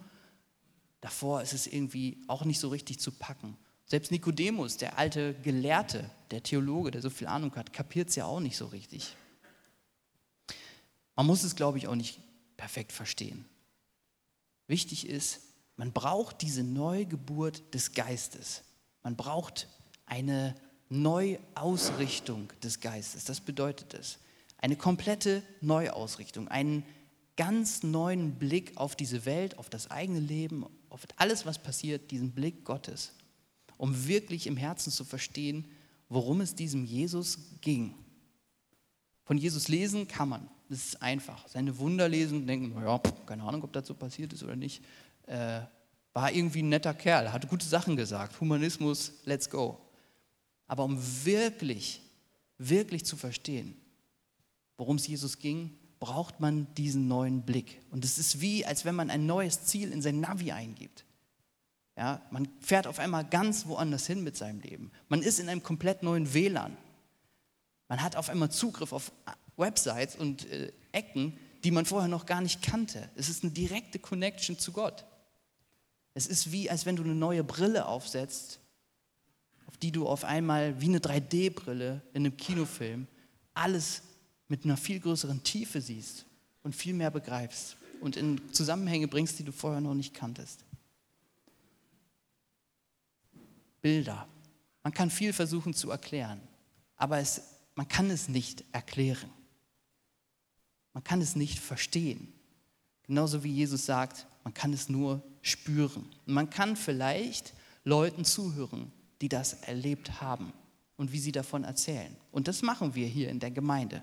Davor 1.01 1.43
ist 1.43 1.53
es 1.53 1.69
irgendwie 1.69 2.25
auch 2.27 2.45
nicht 2.45 2.59
so 2.59 2.71
richtig 2.71 2.99
zu 2.99 3.13
packen. 3.13 3.57
Selbst 3.87 4.11
Nikodemus, 4.11 4.77
der 4.77 4.99
alte 4.99 5.35
Gelehrte, 5.43 6.11
der 6.33 6.43
Theologe, 6.43 6.91
der 6.91 7.03
so 7.03 7.09
viel 7.09 7.29
Ahnung 7.29 7.55
hat, 7.55 7.73
kapiert 7.73 8.09
es 8.09 8.17
ja 8.17 8.27
auch 8.27 8.41
nicht 8.41 8.57
so 8.57 8.67
richtig. 8.67 9.17
Man 11.15 11.27
muss 11.27 11.45
es, 11.45 11.55
glaube 11.55 11.79
ich, 11.79 11.87
auch 11.87 11.95
nicht 11.95 12.21
perfekt 12.57 12.93
verstehen. 12.93 13.47
Wichtig 14.67 15.09
ist, 15.09 15.41
man 15.77 15.93
braucht 15.93 16.43
diese 16.43 16.65
Neugeburt 16.65 17.75
des 17.75 17.93
Geistes. 17.93 18.65
Man 19.05 19.15
braucht 19.15 19.69
eine 20.05 20.57
Neuausrichtung 20.89 22.53
des 22.63 22.81
Geistes. 22.81 23.25
Das 23.25 23.41
bedeutet 23.41 23.95
es. 23.95 24.19
Eine 24.59 24.77
komplette 24.77 25.43
Neuausrichtung, 25.61 26.49
einen 26.49 26.85
ganz 27.37 27.85
neuen 27.85 28.35
Blick 28.37 28.77
auf 28.77 28.97
diese 28.97 29.27
Welt, 29.27 29.59
auf 29.59 29.71
das 29.71 29.91
eigene 29.91 30.21
Leben, 30.21 30.67
auf 30.89 31.07
alles, 31.17 31.47
was 31.47 31.63
passiert, 31.63 32.11
diesen 32.11 32.33
Blick 32.33 32.65
Gottes, 32.65 33.13
um 33.77 34.07
wirklich 34.07 34.47
im 34.47 34.57
Herzen 34.57 34.91
zu 34.93 35.05
verstehen, 35.05 35.67
worum 36.09 36.41
es 36.41 36.55
diesem 36.55 36.85
Jesus 36.85 37.39
ging. 37.61 37.95
Von 39.25 39.39
Jesus 39.39 39.69
lesen 39.69 40.07
kann 40.07 40.29
man, 40.29 40.49
das 40.69 40.85
ist 40.85 41.03
einfach. 41.03 41.47
Seine 41.49 41.79
Wunder 41.79 42.09
lesen 42.09 42.47
denken, 42.47 42.75
naja, 42.75 43.01
keine 43.27 43.43
Ahnung, 43.43 43.65
ob 43.65 43.73
das 43.73 43.87
so 43.87 43.95
passiert 43.95 44.33
ist 44.33 44.43
oder 44.43 44.57
nicht. 44.57 44.83
Äh, 45.27 45.61
war 46.13 46.33
irgendwie 46.33 46.63
ein 46.63 46.69
netter 46.69 46.95
Kerl, 46.95 47.33
hat 47.33 47.49
gute 47.49 47.67
Sachen 47.67 47.97
gesagt. 47.97 48.41
Humanismus, 48.41 49.13
let's 49.25 49.51
go. 49.51 49.79
Aber 50.67 50.85
um 50.85 50.99
wirklich, 51.25 52.01
wirklich 52.59 53.05
zu 53.05 53.17
verstehen, 53.17 53.77
worum 54.79 54.97
es 54.97 55.07
Jesus 55.07 55.39
ging, 55.39 55.77
braucht 55.99 56.41
man 56.41 56.73
diesen 56.75 57.09
neuen 57.09 57.43
Blick. 57.43 57.81
Und 57.91 58.05
es 58.05 58.19
ist 58.19 58.41
wie, 58.41 58.65
als 58.65 58.85
wenn 58.85 58.95
man 58.95 59.11
ein 59.11 59.27
neues 59.27 59.65
Ziel 59.65 59.93
in 59.93 60.03
sein 60.03 60.21
Navi 60.21 60.53
eingibt. 60.53 61.05
Ja, 61.97 62.21
man 62.31 62.49
fährt 62.61 62.87
auf 62.87 62.99
einmal 62.99 63.25
ganz 63.25 63.67
woanders 63.67 64.07
hin 64.07 64.23
mit 64.23 64.37
seinem 64.37 64.61
Leben. 64.61 64.91
Man 65.09 65.23
ist 65.23 65.41
in 65.41 65.49
einem 65.49 65.63
komplett 65.63 66.03
neuen 66.03 66.35
WLAN. 66.35 66.77
Man 67.89 68.03
hat 68.03 68.17
auf 68.17 68.29
einmal 68.29 68.51
Zugriff 68.51 68.93
auf 68.93 69.13
Websites 69.57 70.17
und 70.17 70.51
äh, 70.51 70.73
Ecken, 70.93 71.39
die 71.65 71.71
man 71.71 71.87
vorher 71.87 72.09
noch 72.09 72.27
gar 72.27 72.43
nicht 72.43 72.61
kannte. 72.63 73.09
Es 73.17 73.29
ist 73.29 73.43
eine 73.43 73.53
direkte 73.53 73.99
Connection 73.99 74.59
zu 74.59 74.73
Gott. 74.73 75.05
Es 76.13 76.27
ist 76.27 76.53
wie, 76.53 76.69
als 76.69 76.85
wenn 76.85 76.97
du 76.97 77.05
eine 77.05 77.15
neue 77.15 77.45
Brille 77.45 77.87
aufsetzt 77.87 78.61
auf 79.77 79.81
die 79.81 79.93
du 79.93 80.09
auf 80.09 80.25
einmal 80.25 80.81
wie 80.81 80.87
eine 80.87 81.01
3D-Brille 81.01 82.01
in 82.15 82.25
einem 82.25 82.37
Kinofilm 82.37 83.07
alles 83.53 84.03
mit 84.49 84.65
einer 84.65 84.79
viel 84.79 85.01
größeren 85.01 85.43
Tiefe 85.43 85.83
siehst 85.83 86.25
und 86.63 86.75
viel 86.75 86.95
mehr 86.95 87.11
begreifst 87.11 87.77
und 88.01 88.17
in 88.17 88.41
Zusammenhänge 88.53 89.07
bringst, 89.07 89.39
die 89.39 89.45
du 89.45 89.53
vorher 89.53 89.83
noch 89.83 89.95
nicht 89.95 90.15
kanntest. 90.15 90.65
Bilder. 93.87 94.27
Man 94.83 94.93
kann 94.93 95.11
viel 95.11 95.33
versuchen 95.33 95.73
zu 95.73 95.93
erklären, 95.93 96.41
aber 96.97 97.19
es, 97.19 97.41
man 97.77 97.87
kann 97.87 98.11
es 98.11 98.29
nicht 98.29 98.65
erklären. 98.73 99.31
Man 100.93 101.05
kann 101.05 101.21
es 101.21 101.37
nicht 101.37 101.61
verstehen. 101.61 102.33
Genauso 103.05 103.45
wie 103.45 103.53
Jesus 103.53 103.87
sagt, 103.87 104.27
man 104.43 104.53
kann 104.53 104.73
es 104.73 104.89
nur 104.89 105.23
spüren. 105.41 106.05
Und 106.27 106.35
man 106.35 106.51
kann 106.51 106.75
vielleicht 106.75 107.55
Leuten 107.85 108.25
zuhören, 108.25 108.91
die 109.21 109.29
das 109.29 109.53
erlebt 109.53 110.21
haben 110.21 110.53
und 110.97 111.13
wie 111.13 111.21
sie 111.21 111.31
davon 111.31 111.63
erzählen. 111.63 112.17
Und 112.33 112.49
das 112.49 112.63
machen 112.63 112.97
wir 112.97 113.07
hier 113.07 113.29
in 113.29 113.39
der 113.39 113.53
Gemeinde. 113.53 114.03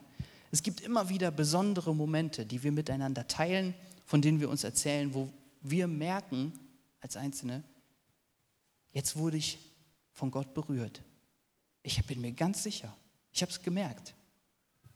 Es 0.49 0.63
gibt 0.63 0.79
immer 0.79 1.09
wieder 1.09 1.29
besondere 1.29 1.93
Momente, 1.93 2.45
die 2.45 2.63
wir 2.63 2.71
miteinander 2.71 3.27
teilen, 3.27 3.73
von 4.05 4.21
denen 4.21 4.39
wir 4.39 4.49
uns 4.49 4.63
erzählen, 4.63 5.13
wo 5.13 5.27
wir 5.59 5.87
merken 5.87 6.53
als 7.01 7.17
Einzelne, 7.17 7.65
jetzt 8.93 9.17
wurde 9.17 9.35
ich 9.35 9.72
von 10.13 10.32
Gott 10.32 10.53
berührt. 10.53 11.01
Ich 11.82 12.03
bin 12.05 12.22
mir 12.22 12.32
ganz 12.32 12.63
sicher. 12.63 12.96
Ich 13.32 13.41
habe 13.41 13.51
es 13.51 13.62
gemerkt. 13.62 14.13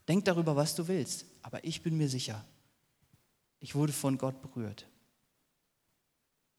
Denk 0.06 0.24
darüber, 0.24 0.56
was 0.56 0.74
du 0.74 0.88
willst, 0.88 1.26
aber 1.42 1.62
ich 1.64 1.82
bin 1.82 1.98
mir 1.98 2.08
sicher. 2.08 2.44
Ich 3.60 3.74
wurde 3.74 3.92
von 3.92 4.16
Gott 4.16 4.40
berührt. 4.40 4.86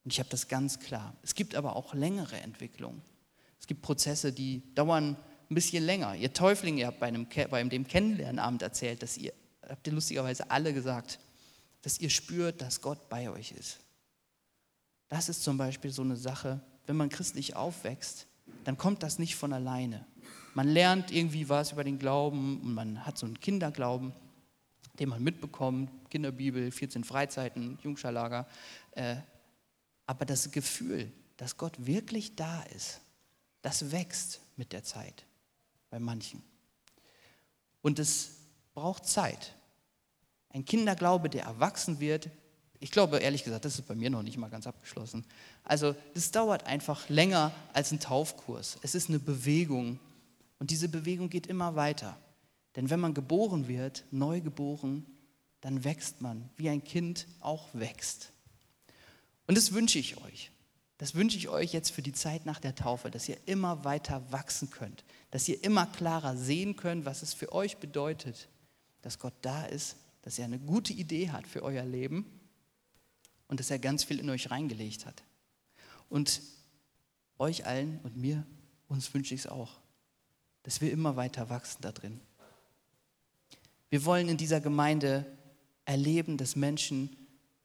Und 0.03 0.13
ich 0.13 0.19
habe 0.19 0.29
das 0.29 0.47
ganz 0.47 0.79
klar. 0.79 1.15
Es 1.23 1.33
gibt 1.33 1.55
aber 1.55 1.75
auch 1.75 1.93
längere 1.93 2.37
Entwicklungen. 2.37 3.01
Es 3.59 3.67
gibt 3.67 3.81
Prozesse, 3.81 4.31
die 4.31 4.61
dauern 4.75 5.17
ein 5.49 5.55
bisschen 5.55 5.83
länger. 5.83 6.15
Ihr 6.15 6.33
Täufling, 6.33 6.77
ihr 6.77 6.87
habt 6.87 6.99
bei, 6.99 7.07
einem, 7.07 7.27
bei 7.49 7.63
dem 7.63 7.87
Kennenlernabend 7.87 8.61
erzählt, 8.61 9.01
dass 9.01 9.17
ihr, 9.17 9.33
habt 9.67 9.85
ihr 9.87 9.93
lustigerweise 9.93 10.49
alle 10.51 10.73
gesagt, 10.73 11.19
dass 11.81 11.99
ihr 11.99 12.09
spürt, 12.09 12.61
dass 12.61 12.81
Gott 12.81 13.09
bei 13.09 13.29
euch 13.29 13.51
ist. 13.51 13.79
Das 15.07 15.27
ist 15.27 15.43
zum 15.43 15.57
Beispiel 15.57 15.91
so 15.91 16.03
eine 16.03 16.15
Sache, 16.15 16.61
wenn 16.85 16.95
man 16.95 17.09
christlich 17.09 17.55
aufwächst, 17.55 18.27
dann 18.63 18.77
kommt 18.77 19.03
das 19.03 19.19
nicht 19.19 19.35
von 19.35 19.53
alleine. 19.53 20.05
Man 20.53 20.67
lernt 20.67 21.11
irgendwie 21.11 21.47
was 21.49 21.71
über 21.71 21.83
den 21.83 21.99
Glauben 21.99 22.59
und 22.61 22.73
man 22.73 23.05
hat 23.05 23.17
so 23.17 23.25
einen 23.25 23.39
Kinderglauben, 23.39 24.13
den 24.99 25.09
man 25.09 25.23
mitbekommt, 25.23 25.89
Kinderbibel, 26.09 26.71
14 26.71 27.03
Freizeiten, 27.03 27.79
Jungscharlager. 27.83 28.47
Äh, 28.91 29.17
aber 30.05 30.25
das 30.25 30.51
Gefühl, 30.51 31.11
dass 31.37 31.55
Gott 31.57 31.73
wirklich 31.85 32.35
da 32.35 32.63
ist, 32.75 32.99
das 33.61 33.91
wächst 33.91 34.41
mit 34.57 34.73
der 34.73 34.83
Zeit 34.83 35.25
bei 35.89 35.99
manchen. 35.99 36.41
Und 37.81 37.99
es 37.99 38.37
braucht 38.73 39.05
Zeit. 39.05 39.55
Ein 40.49 40.65
Kinderglaube, 40.65 41.29
der 41.29 41.43
erwachsen 41.43 41.99
wird, 41.99 42.29
ich 42.79 42.91
glaube 42.91 43.17
ehrlich 43.17 43.43
gesagt, 43.43 43.65
das 43.65 43.77
ist 43.77 43.87
bei 43.87 43.95
mir 43.95 44.09
noch 44.09 44.23
nicht 44.23 44.37
mal 44.37 44.49
ganz 44.49 44.65
abgeschlossen. 44.65 45.25
Also 45.63 45.95
das 46.13 46.31
dauert 46.31 46.65
einfach 46.65 47.09
länger 47.09 47.51
als 47.73 47.91
ein 47.91 47.99
Taufkurs. 47.99 48.77
Es 48.81 48.95
ist 48.95 49.09
eine 49.09 49.19
Bewegung 49.19 49.99
und 50.59 50.71
diese 50.71 50.87
Bewegung 50.87 51.29
geht 51.29 51.47
immer 51.47 51.75
weiter. 51.75 52.17
Denn 52.75 52.89
wenn 52.89 52.99
man 52.99 53.13
geboren 53.13 53.67
wird, 53.67 54.05
neu 54.11 54.39
geboren, 54.39 55.05
dann 55.59 55.83
wächst 55.83 56.21
man, 56.21 56.49
wie 56.55 56.69
ein 56.69 56.83
Kind 56.83 57.27
auch 57.41 57.67
wächst. 57.73 58.31
Und 59.47 59.57
das 59.57 59.73
wünsche 59.73 59.99
ich 59.99 60.21
euch. 60.23 60.51
Das 60.97 61.15
wünsche 61.15 61.37
ich 61.37 61.49
euch 61.49 61.73
jetzt 61.73 61.91
für 61.91 62.01
die 62.01 62.13
Zeit 62.13 62.45
nach 62.45 62.59
der 62.59 62.75
Taufe, 62.75 63.09
dass 63.11 63.27
ihr 63.27 63.37
immer 63.45 63.83
weiter 63.83 64.21
wachsen 64.31 64.69
könnt, 64.69 65.03
dass 65.31 65.47
ihr 65.49 65.61
immer 65.63 65.85
klarer 65.85 66.37
sehen 66.37 66.75
könnt, 66.75 67.05
was 67.05 67.23
es 67.23 67.33
für 67.33 67.51
euch 67.51 67.77
bedeutet, 67.77 68.47
dass 69.01 69.19
Gott 69.19 69.33
da 69.41 69.65
ist, 69.65 69.97
dass 70.21 70.39
er 70.39 70.45
eine 70.45 70.59
gute 70.59 70.93
Idee 70.93 71.29
hat 71.29 71.47
für 71.47 71.63
euer 71.63 71.85
Leben 71.85 72.25
und 73.49 73.59
dass 73.59 73.69
er 73.69 73.79
ganz 73.79 74.05
viel 74.05 74.19
in 74.19 74.29
euch 74.29 74.49
reingelegt 74.49 75.05
hat. 75.05 75.23
Und 76.07 76.41
euch 77.37 77.65
allen 77.65 77.99
und 78.03 78.15
mir, 78.15 78.45
uns 78.87 79.13
wünsche 79.13 79.35
ich 79.35 79.41
es 79.41 79.47
auch, 79.47 79.79
dass 80.63 80.79
wir 80.79 80.91
immer 80.91 81.17
weiter 81.17 81.49
wachsen 81.49 81.81
da 81.81 81.91
drin. 81.91 82.21
Wir 83.89 84.05
wollen 84.05 84.29
in 84.29 84.37
dieser 84.37 84.61
Gemeinde 84.61 85.25
erleben, 85.85 86.37
dass 86.37 86.55
Menschen 86.55 87.15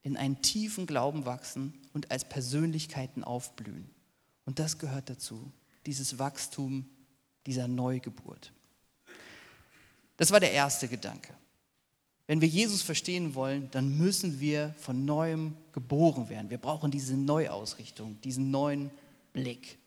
in 0.03 0.17
einen 0.17 0.43
tiefen 0.43 0.87
Glauben 0.87 1.27
wachsen 1.27 1.75
und 1.93 2.11
als 2.11 2.29
Persönlichkeiten 2.29 3.23
aufblühen. 3.23 3.91
Und 4.45 4.59
das 4.59 4.79
gehört 4.79 5.11
dazu, 5.11 5.53
dieses 5.87 6.19
Wachstum 6.19 6.89
dieser 7.47 7.69
Neugeburt. 7.69 8.53
Das 10.17 10.31
war 10.31 10.41
der 10.41 10.53
erste 10.53 10.89
Gedanke. 10.89 11.35
Wenn 12.27 12.41
wir 12.41 12.49
Jesus 12.49 12.83
verstehen 12.83 13.35
wollen, 13.35 13.71
dann 13.71 13.99
müssen 13.99 14.41
wir 14.41 14.75
von 14.79 15.05
neuem 15.05 15.57
geboren 15.73 16.29
werden. 16.29 16.49
Wir 16.51 16.59
brauchen 16.59 16.91
diese 16.91 17.17
Neuausrichtung, 17.17 18.21
diesen 18.23 18.51
neuen 18.51 18.91
Blick. 19.33 19.79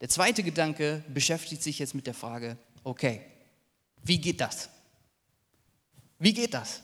Der 0.00 0.08
zweite 0.08 0.42
Gedanke 0.42 1.04
beschäftigt 1.12 1.62
sich 1.62 1.78
jetzt 1.78 1.94
mit 1.94 2.06
der 2.06 2.14
Frage, 2.14 2.56
okay, 2.82 3.20
wie 4.02 4.18
geht 4.18 4.40
das? 4.40 4.70
Wie 6.18 6.32
geht 6.32 6.54
das? 6.54 6.82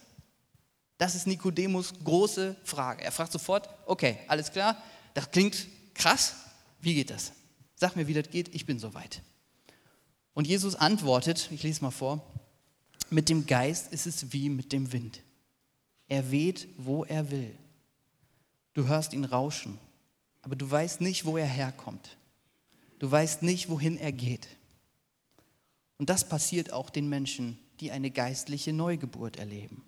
Das 0.99 1.15
ist 1.15 1.27
Nikodemus 1.27 1.95
große 2.05 2.57
Frage. 2.65 3.05
Er 3.05 3.13
fragt 3.13 3.33
sofort, 3.33 3.69
okay, 3.87 4.19
alles 4.29 4.53
klar, 4.53 4.83
das 5.15 5.31
klingt 5.31 5.67
krass, 5.95 6.35
wie 6.81 6.95
geht 6.95 7.11
das? 7.11 7.33
Sag 7.75 7.97
mir, 7.97 8.07
wie 8.07 8.15
das 8.15 8.31
geht, 8.31 8.55
ich 8.55 8.67
bin 8.67 8.79
soweit. 8.79 9.23
Und 10.35 10.47
Jesus 10.47 10.75
antwortet, 10.75 11.49
ich 11.51 11.63
lese 11.63 11.83
mal 11.83 11.91
vor, 11.91 12.23
mit 13.11 13.29
dem 13.29 13.47
Geist 13.47 13.93
ist 13.93 14.07
es 14.07 14.33
wie 14.33 14.49
mit 14.49 14.73
dem 14.73 14.93
Wind. 14.93 15.23
Er 16.09 16.31
weht, 16.31 16.69
wo 16.77 17.05
er 17.05 17.31
will. 17.31 17.57
Du 18.75 18.87
hörst 18.87 19.13
ihn 19.13 19.25
rauschen, 19.25 19.79
aber 20.43 20.57
du 20.57 20.71
weißt 20.71 21.01
nicht, 21.01 21.25
wo 21.25 21.37
er 21.37 21.47
herkommt. 21.47 22.17
Du 22.99 23.11
weißt 23.11 23.43
nicht, 23.43 23.69
wohin 23.69 23.97
er 23.97 24.13
geht. 24.13 24.49
Und 25.99 26.11
das 26.11 26.29
passiert 26.29 26.73
auch 26.73 26.91
den 26.91 27.09
Menschen, 27.09 27.59
die 27.81 27.91
eine 27.91 28.11
geistliche 28.11 28.73
Neugeburt 28.73 29.37
erleben. 29.37 29.83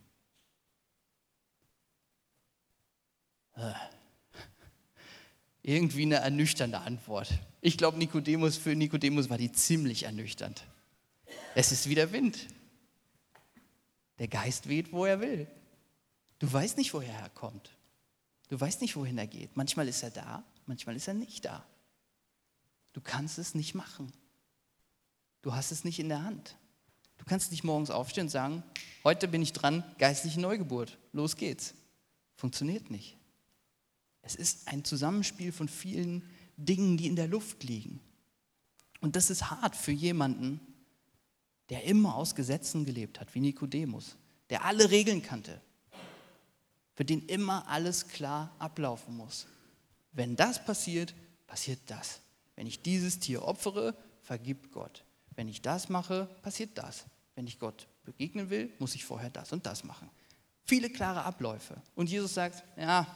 Äh. 3.56 3.72
Irgendwie 5.62 6.02
eine 6.02 6.16
ernüchternde 6.16 6.78
Antwort. 6.78 7.28
Ich 7.60 7.76
glaube, 7.76 7.98
Nikodemus, 7.98 8.56
für 8.56 8.74
Nikodemus 8.74 9.28
war 9.28 9.36
die 9.36 9.52
ziemlich 9.52 10.04
ernüchternd. 10.04 10.64
Es 11.54 11.72
ist 11.72 11.88
wie 11.88 11.94
der 11.94 12.12
Wind. 12.12 12.46
Der 14.18 14.28
Geist 14.28 14.68
weht, 14.68 14.92
wo 14.92 15.04
er 15.04 15.20
will. 15.20 15.46
Du 16.38 16.52
weißt 16.52 16.76
nicht, 16.76 16.92
woher 16.94 17.18
er 17.18 17.30
kommt. 17.30 17.76
Du 18.48 18.60
weißt 18.60 18.80
nicht, 18.80 18.96
wohin 18.96 19.18
er 19.18 19.26
geht. 19.26 19.56
Manchmal 19.56 19.88
ist 19.88 20.02
er 20.02 20.10
da, 20.10 20.42
manchmal 20.66 20.96
ist 20.96 21.08
er 21.08 21.14
nicht 21.14 21.44
da. 21.44 21.64
Du 22.92 23.00
kannst 23.00 23.38
es 23.38 23.54
nicht 23.54 23.74
machen. 23.74 24.12
Du 25.42 25.54
hast 25.54 25.70
es 25.70 25.84
nicht 25.84 25.98
in 25.98 26.08
der 26.08 26.22
Hand. 26.22 26.56
Du 27.18 27.24
kannst 27.24 27.50
nicht 27.50 27.64
morgens 27.64 27.90
aufstehen 27.90 28.24
und 28.24 28.30
sagen, 28.30 28.62
heute 29.04 29.28
bin 29.28 29.42
ich 29.42 29.52
dran, 29.52 29.84
geistliche 29.98 30.40
Neugeburt. 30.40 30.98
Los 31.12 31.36
geht's. 31.36 31.74
Funktioniert 32.36 32.90
nicht. 32.90 33.16
Es 34.22 34.34
ist 34.34 34.68
ein 34.68 34.84
Zusammenspiel 34.84 35.52
von 35.52 35.68
vielen 35.68 36.22
Dingen, 36.56 36.96
die 36.96 37.06
in 37.06 37.16
der 37.16 37.28
Luft 37.28 37.64
liegen. 37.64 38.00
Und 39.00 39.16
das 39.16 39.30
ist 39.30 39.50
hart 39.50 39.76
für 39.76 39.92
jemanden, 39.92 40.60
der 41.70 41.84
immer 41.84 42.14
aus 42.14 42.34
Gesetzen 42.34 42.84
gelebt 42.84 43.20
hat, 43.20 43.34
wie 43.34 43.40
Nikodemus, 43.40 44.16
der 44.50 44.64
alle 44.64 44.90
Regeln 44.90 45.22
kannte, 45.22 45.60
für 46.94 47.04
den 47.04 47.26
immer 47.26 47.68
alles 47.68 48.08
klar 48.08 48.54
ablaufen 48.58 49.16
muss. 49.16 49.46
Wenn 50.12 50.34
das 50.36 50.64
passiert, 50.64 51.14
passiert 51.46 51.80
das. 51.86 52.20
Wenn 52.56 52.66
ich 52.66 52.82
dieses 52.82 53.18
Tier 53.20 53.42
opfere, 53.42 53.96
vergibt 54.22 54.72
Gott. 54.72 55.04
Wenn 55.36 55.48
ich 55.48 55.62
das 55.62 55.88
mache, 55.88 56.28
passiert 56.42 56.76
das. 56.76 57.04
Wenn 57.36 57.46
ich 57.46 57.60
Gott 57.60 57.86
begegnen 58.04 58.50
will, 58.50 58.72
muss 58.78 58.96
ich 58.96 59.04
vorher 59.04 59.30
das 59.30 59.52
und 59.52 59.64
das 59.64 59.84
machen. 59.84 60.10
Viele 60.64 60.90
klare 60.90 61.22
Abläufe. 61.22 61.80
Und 61.94 62.10
Jesus 62.10 62.34
sagt, 62.34 62.64
ja, 62.76 63.06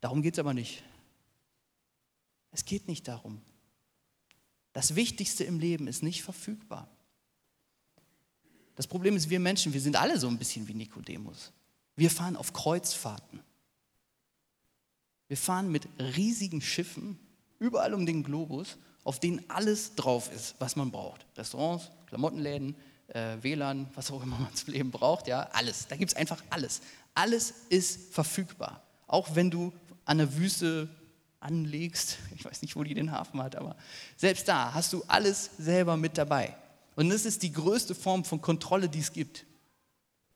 darum 0.00 0.22
geht 0.22 0.34
es 0.34 0.38
aber 0.38 0.54
nicht. 0.54 0.82
Es 2.50 2.64
geht 2.64 2.88
nicht 2.88 3.06
darum. 3.06 3.42
Das 4.72 4.94
Wichtigste 4.94 5.44
im 5.44 5.58
Leben 5.58 5.86
ist 5.88 6.02
nicht 6.02 6.22
verfügbar. 6.22 6.88
Das 8.76 8.86
Problem 8.86 9.16
ist, 9.16 9.28
wir 9.28 9.40
Menschen, 9.40 9.72
wir 9.72 9.80
sind 9.80 9.96
alle 9.96 10.18
so 10.18 10.28
ein 10.28 10.38
bisschen 10.38 10.66
wie 10.68 10.74
Nikodemus. 10.74 11.52
Wir 11.96 12.10
fahren 12.10 12.36
auf 12.36 12.52
Kreuzfahrten. 12.52 13.40
Wir 15.28 15.36
fahren 15.36 15.70
mit 15.70 15.86
riesigen 15.98 16.60
Schiffen 16.60 17.18
überall 17.58 17.94
um 17.94 18.06
den 18.06 18.22
Globus, 18.22 18.78
auf 19.04 19.20
denen 19.20 19.48
alles 19.48 19.94
drauf 19.94 20.32
ist, 20.32 20.54
was 20.58 20.76
man 20.76 20.90
braucht. 20.90 21.26
Restaurants, 21.36 21.90
Klamottenläden, 22.06 22.74
äh, 23.08 23.36
WLAN, 23.40 23.88
was 23.94 24.10
auch 24.10 24.22
immer 24.22 24.38
man 24.38 24.54
zum 24.54 24.72
Leben 24.72 24.90
braucht, 24.90 25.26
ja, 25.26 25.42
alles. 25.52 25.86
Da 25.88 25.96
gibt 25.96 26.12
es 26.12 26.16
einfach 26.16 26.42
alles. 26.50 26.80
Alles 27.14 27.54
ist 27.68 28.12
verfügbar. 28.14 28.82
Auch 29.06 29.34
wenn 29.34 29.50
du 29.50 29.72
an 30.04 30.18
der 30.18 30.36
Wüste 30.36 30.88
anlegst. 31.40 32.18
Ich 32.36 32.44
weiß 32.44 32.62
nicht, 32.62 32.76
wo 32.76 32.84
die 32.84 32.94
den 32.94 33.10
Hafen 33.10 33.42
hat, 33.42 33.56
aber 33.56 33.76
selbst 34.16 34.46
da 34.46 34.72
hast 34.72 34.92
du 34.92 35.02
alles 35.08 35.50
selber 35.58 35.96
mit 35.96 36.16
dabei. 36.16 36.54
Und 36.96 37.08
das 37.08 37.24
ist 37.24 37.42
die 37.42 37.52
größte 37.52 37.94
Form 37.94 38.24
von 38.24 38.40
Kontrolle, 38.40 38.88
die 38.88 39.00
es 39.00 39.12
gibt. 39.12 39.44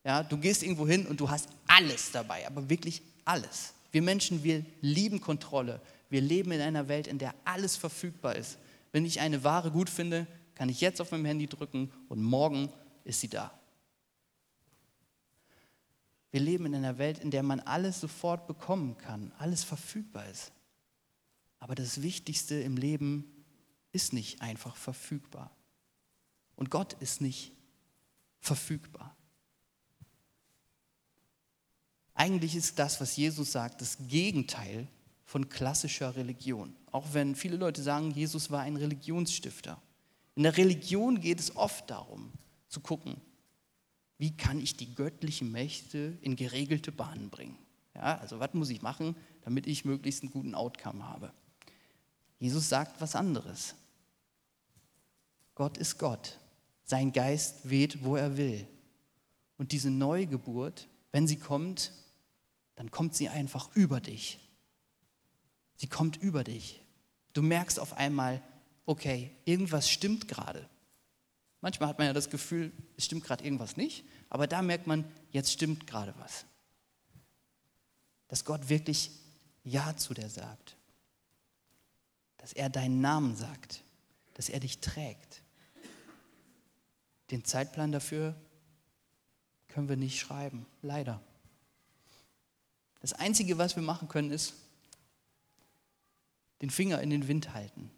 Ja, 0.02 0.22
du 0.22 0.36
gehst 0.36 0.62
irgendwo 0.62 0.86
hin 0.86 1.06
und 1.06 1.20
du 1.20 1.30
hast 1.30 1.48
alles 1.66 2.10
dabei, 2.10 2.46
aber 2.46 2.68
wirklich 2.68 3.02
alles. 3.24 3.74
Wir 3.92 4.02
Menschen, 4.02 4.42
wir 4.42 4.64
lieben 4.80 5.20
Kontrolle. 5.20 5.80
Wir 6.10 6.20
leben 6.20 6.52
in 6.52 6.60
einer 6.60 6.88
Welt, 6.88 7.06
in 7.06 7.18
der 7.18 7.34
alles 7.44 7.76
verfügbar 7.76 8.36
ist. 8.36 8.58
Wenn 8.92 9.04
ich 9.04 9.20
eine 9.20 9.44
Ware 9.44 9.70
gut 9.70 9.88
finde, 9.88 10.26
kann 10.54 10.68
ich 10.68 10.80
jetzt 10.80 11.00
auf 11.00 11.10
meinem 11.10 11.24
Handy 11.24 11.46
drücken 11.46 11.90
und 12.08 12.22
morgen 12.22 12.70
ist 13.04 13.20
sie 13.20 13.28
da. 13.28 13.52
Wir 16.30 16.40
leben 16.40 16.66
in 16.66 16.74
einer 16.74 16.98
Welt, 16.98 17.18
in 17.20 17.30
der 17.30 17.42
man 17.42 17.60
alles 17.60 18.00
sofort 18.00 18.46
bekommen 18.46 18.98
kann, 18.98 19.32
alles 19.38 19.62
verfügbar 19.64 20.28
ist. 20.28 20.52
Aber 21.64 21.74
das 21.74 22.02
Wichtigste 22.02 22.56
im 22.56 22.76
Leben 22.76 23.24
ist 23.90 24.12
nicht 24.12 24.42
einfach 24.42 24.76
verfügbar. 24.76 25.50
Und 26.56 26.68
Gott 26.68 26.92
ist 27.00 27.22
nicht 27.22 27.52
verfügbar. 28.38 29.16
Eigentlich 32.12 32.54
ist 32.54 32.78
das, 32.78 33.00
was 33.00 33.16
Jesus 33.16 33.52
sagt, 33.52 33.80
das 33.80 33.96
Gegenteil 34.08 34.88
von 35.24 35.48
klassischer 35.48 36.14
Religion. 36.16 36.76
Auch 36.92 37.14
wenn 37.14 37.34
viele 37.34 37.56
Leute 37.56 37.82
sagen, 37.82 38.10
Jesus 38.10 38.50
war 38.50 38.60
ein 38.60 38.76
Religionsstifter. 38.76 39.80
In 40.34 40.42
der 40.42 40.58
Religion 40.58 41.18
geht 41.18 41.40
es 41.40 41.56
oft 41.56 41.88
darum, 41.88 42.30
zu 42.68 42.80
gucken, 42.80 43.22
wie 44.18 44.36
kann 44.36 44.60
ich 44.60 44.76
die 44.76 44.94
göttlichen 44.94 45.50
Mächte 45.50 46.18
in 46.20 46.36
geregelte 46.36 46.92
Bahnen 46.92 47.30
bringen. 47.30 47.56
Ja, 47.94 48.18
also 48.18 48.38
was 48.38 48.52
muss 48.52 48.68
ich 48.68 48.82
machen, 48.82 49.16
damit 49.46 49.66
ich 49.66 49.86
möglichst 49.86 50.24
einen 50.24 50.30
guten 50.30 50.54
Outcome 50.54 51.08
habe. 51.08 51.32
Jesus 52.38 52.68
sagt 52.68 53.00
was 53.00 53.16
anderes. 53.16 53.74
Gott 55.54 55.78
ist 55.78 55.98
Gott. 55.98 56.38
Sein 56.84 57.12
Geist 57.12 57.68
weht, 57.68 58.04
wo 58.04 58.16
er 58.16 58.36
will. 58.36 58.66
Und 59.56 59.72
diese 59.72 59.90
Neugeburt, 59.90 60.88
wenn 61.12 61.26
sie 61.26 61.38
kommt, 61.38 61.92
dann 62.74 62.90
kommt 62.90 63.14
sie 63.14 63.28
einfach 63.28 63.74
über 63.74 64.00
dich. 64.00 64.38
Sie 65.76 65.88
kommt 65.88 66.16
über 66.16 66.44
dich. 66.44 66.82
Du 67.32 67.42
merkst 67.42 67.78
auf 67.78 67.94
einmal, 67.94 68.42
okay, 68.86 69.30
irgendwas 69.44 69.88
stimmt 69.88 70.28
gerade. 70.28 70.68
Manchmal 71.60 71.88
hat 71.88 71.98
man 71.98 72.08
ja 72.08 72.12
das 72.12 72.30
Gefühl, 72.30 72.72
es 72.96 73.06
stimmt 73.06 73.24
gerade 73.24 73.42
irgendwas 73.44 73.76
nicht, 73.76 74.04
aber 74.28 74.46
da 74.46 74.60
merkt 74.60 74.86
man, 74.86 75.04
jetzt 75.30 75.50
stimmt 75.50 75.86
gerade 75.86 76.14
was. 76.18 76.44
Dass 78.28 78.44
Gott 78.44 78.68
wirklich 78.68 79.10
Ja 79.62 79.96
zu 79.96 80.14
dir 80.14 80.28
sagt. 80.28 80.76
Dass 82.44 82.52
er 82.52 82.68
deinen 82.68 83.00
Namen 83.00 83.34
sagt, 83.34 83.82
dass 84.34 84.50
er 84.50 84.60
dich 84.60 84.80
trägt. 84.80 85.40
Den 87.30 87.42
Zeitplan 87.42 87.90
dafür 87.90 88.34
können 89.68 89.88
wir 89.88 89.96
nicht 89.96 90.20
schreiben, 90.20 90.66
leider. 90.82 91.22
Das 93.00 93.14
Einzige, 93.14 93.56
was 93.56 93.76
wir 93.76 93.82
machen 93.82 94.08
können, 94.08 94.30
ist 94.30 94.52
den 96.60 96.68
Finger 96.68 97.00
in 97.00 97.08
den 97.08 97.28
Wind 97.28 97.54
halten. 97.54 97.90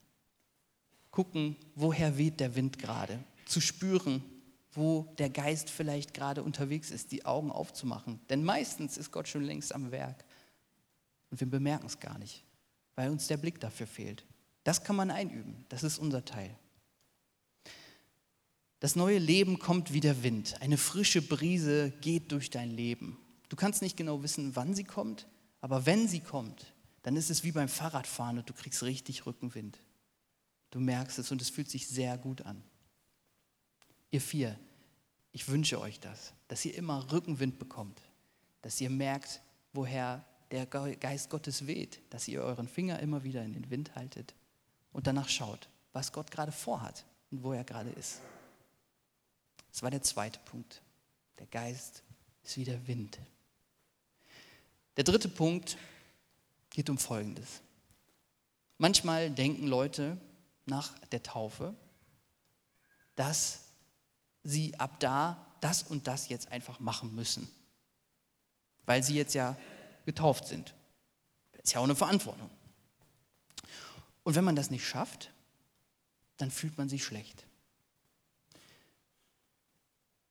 Gucken, 1.11 1.57
woher 1.75 2.17
weht 2.17 2.39
der 2.39 2.55
Wind 2.55 2.79
gerade. 2.79 3.19
Zu 3.47 3.61
spüren, 3.61 4.23
wo 4.71 5.13
der 5.19 5.31
Geist 5.31 5.71
vielleicht 5.71 6.15
gerade 6.15 6.45
unterwegs 6.45 6.93
ist, 6.93 7.11
die 7.11 7.25
Augen 7.25 7.51
aufzumachen. 7.51 8.21
Denn 8.29 8.45
meistens 8.45 8.97
ist 8.97 9.11
Gott 9.11 9.27
schon 9.27 9.43
längst 9.43 9.75
am 9.75 9.91
Werk. 9.91 10.25
Und 11.33 11.41
wir 11.41 11.51
bemerken 11.51 11.87
es 11.87 11.99
gar 11.99 12.17
nicht, 12.19 12.45
weil 12.95 13.11
uns 13.11 13.27
der 13.27 13.39
Blick 13.39 13.59
dafür 13.59 13.89
fehlt. 13.89 14.25
Das 14.67 14.83
kann 14.83 14.97
man 14.97 15.13
einüben. 15.13 15.65
Das 15.69 15.85
ist 15.85 15.97
unser 15.97 16.25
Teil. 16.25 16.53
Das 18.81 18.97
neue 18.97 19.19
Leben 19.19 19.61
kommt 19.61 19.93
wie 19.93 20.01
der 20.01 20.25
Wind. 20.25 20.61
Eine 20.61 20.77
frische 20.77 21.23
Brise 21.23 21.93
geht 22.01 22.33
durch 22.33 22.51
dein 22.51 22.73
Leben. 22.73 23.17
Du 23.49 23.55
kannst 23.55 23.81
nicht 23.81 23.97
genau 23.97 24.25
wissen, 24.25 24.57
wann 24.57 24.75
sie 24.75 24.83
kommt, 24.83 25.29
aber 25.61 25.87
wenn 25.87 26.09
sie 26.09 26.19
kommt, 26.19 26.75
dann 27.03 27.15
ist 27.15 27.31
es 27.31 27.45
wie 27.45 27.53
beim 27.53 27.69
Fahrradfahren 27.69 28.39
und 28.39 28.51
du 28.51 28.55
kriegst 28.55 28.83
richtig 28.83 29.25
Rückenwind. 29.25 29.79
Du 30.71 30.81
merkst 30.81 31.21
es 31.21 31.31
und 31.31 31.41
es 31.41 31.51
fühlt 31.51 31.71
sich 31.71 31.87
sehr 31.87 32.19
gut 32.19 32.43
an. 32.43 32.61
Ihr 34.11 34.21
vier, 34.21 34.59
ich 35.31 35.47
wünsche 35.47 35.81
euch 35.81 36.01
das, 36.01 36.35
dass 36.49 36.65
ihr 36.65 36.75
immer 36.75 37.13
Rückenwind 37.13 37.61
bekommt, 37.61 38.03
dass 38.63 38.81
ihr 38.81 38.91
merkt, 38.91 39.43
woher 39.73 40.25
der 40.51 40.67
Geist 40.67 41.31
Gottes 41.31 41.69
weht, 41.69 42.01
dass 42.11 42.27
ihr 42.27 42.43
euren 42.43 42.67
Finger 42.67 42.99
immer 42.99 43.23
wieder 43.23 43.45
in 43.45 43.53
den 43.53 43.71
Wind 43.71 43.95
haltet 43.95 44.35
und 44.97 45.07
danach 45.07 45.29
schaut, 45.29 45.69
was 45.93 46.11
Gott 46.11 46.31
gerade 46.31 46.51
vorhat 46.51 47.05
und 47.31 47.43
wo 47.43 47.53
er 47.53 47.65
gerade 47.65 47.91
ist. 47.91 48.23
Das 49.71 49.83
war 49.83 49.91
der 49.91 50.01
zweite 50.01 50.41
Punkt. 50.47 50.81
Der 51.39 51.47
Geist 51.49 52.03
ist 52.43 52.57
wie 52.57 52.65
der 52.65 52.87
Wind. 52.87 53.19
Der 54.97 55.05
dritte 55.05 55.29
Punkt 55.29 55.77
geht 56.71 56.89
um 56.89 56.97
Folgendes. 56.97 57.61
Manchmal 58.79 59.31
denken 59.31 59.67
Leute 59.67 60.17
nach 60.65 60.99
der 61.13 61.23
Taufe, 61.23 61.75
dass 63.17 63.65
sie 64.45 64.81
ab 64.81 64.99
da 64.99 65.47
das 65.61 65.83
und 65.83 66.07
das 66.07 66.31
jetzt 66.31 66.51
einfach 66.51 66.81
machen 66.81 67.15
müssen, 67.15 67.47
weil 68.87 69.03
sie 69.03 69.15
jetzt 69.15 69.35
ja 69.35 69.59
getauft 70.07 70.47
sind. 70.47 70.75
Das 71.53 71.65
ist 71.65 71.75
ja 71.75 71.81
auch 71.81 71.85
eine 71.85 71.97
Verantwortung. 71.97 72.49
Und 74.27 74.35
wenn 74.35 74.43
man 74.43 74.57
das 74.57 74.73
nicht 74.73 74.85
schafft, 74.85 75.31
dann 76.37 76.51
fühlt 76.51 76.77
man 76.79 76.89
sich 76.89 77.05
schlecht. 77.05 77.47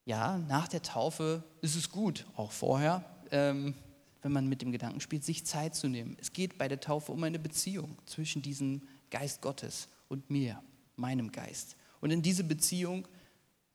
Ja, 0.03 0.37
nach 0.37 0.67
der 0.67 0.81
Taufe 0.81 1.45
ist 1.61 1.75
es 1.75 1.89
gut, 1.89 2.25
auch 2.35 2.51
vorher, 2.51 3.05
ähm, 3.31 3.73
wenn 4.21 4.33
man 4.33 4.49
mit 4.49 4.61
dem 4.61 4.73
Gedanken 4.73 4.99
spielt, 4.99 5.23
sich 5.23 5.45
Zeit 5.45 5.75
zu 5.75 5.87
nehmen. 5.87 6.17
Es 6.19 6.33
geht 6.33 6.57
bei 6.57 6.67
der 6.67 6.81
Taufe 6.81 7.13
um 7.13 7.23
eine 7.23 7.39
Beziehung 7.39 7.97
zwischen 8.05 8.41
diesem 8.41 8.81
Geist 9.11 9.39
Gottes 9.39 9.87
und 10.09 10.29
mir, 10.29 10.61
meinem 10.97 11.31
Geist. 11.31 11.77
Und 12.01 12.11
in 12.11 12.21
diese 12.21 12.43
Beziehung 12.43 13.07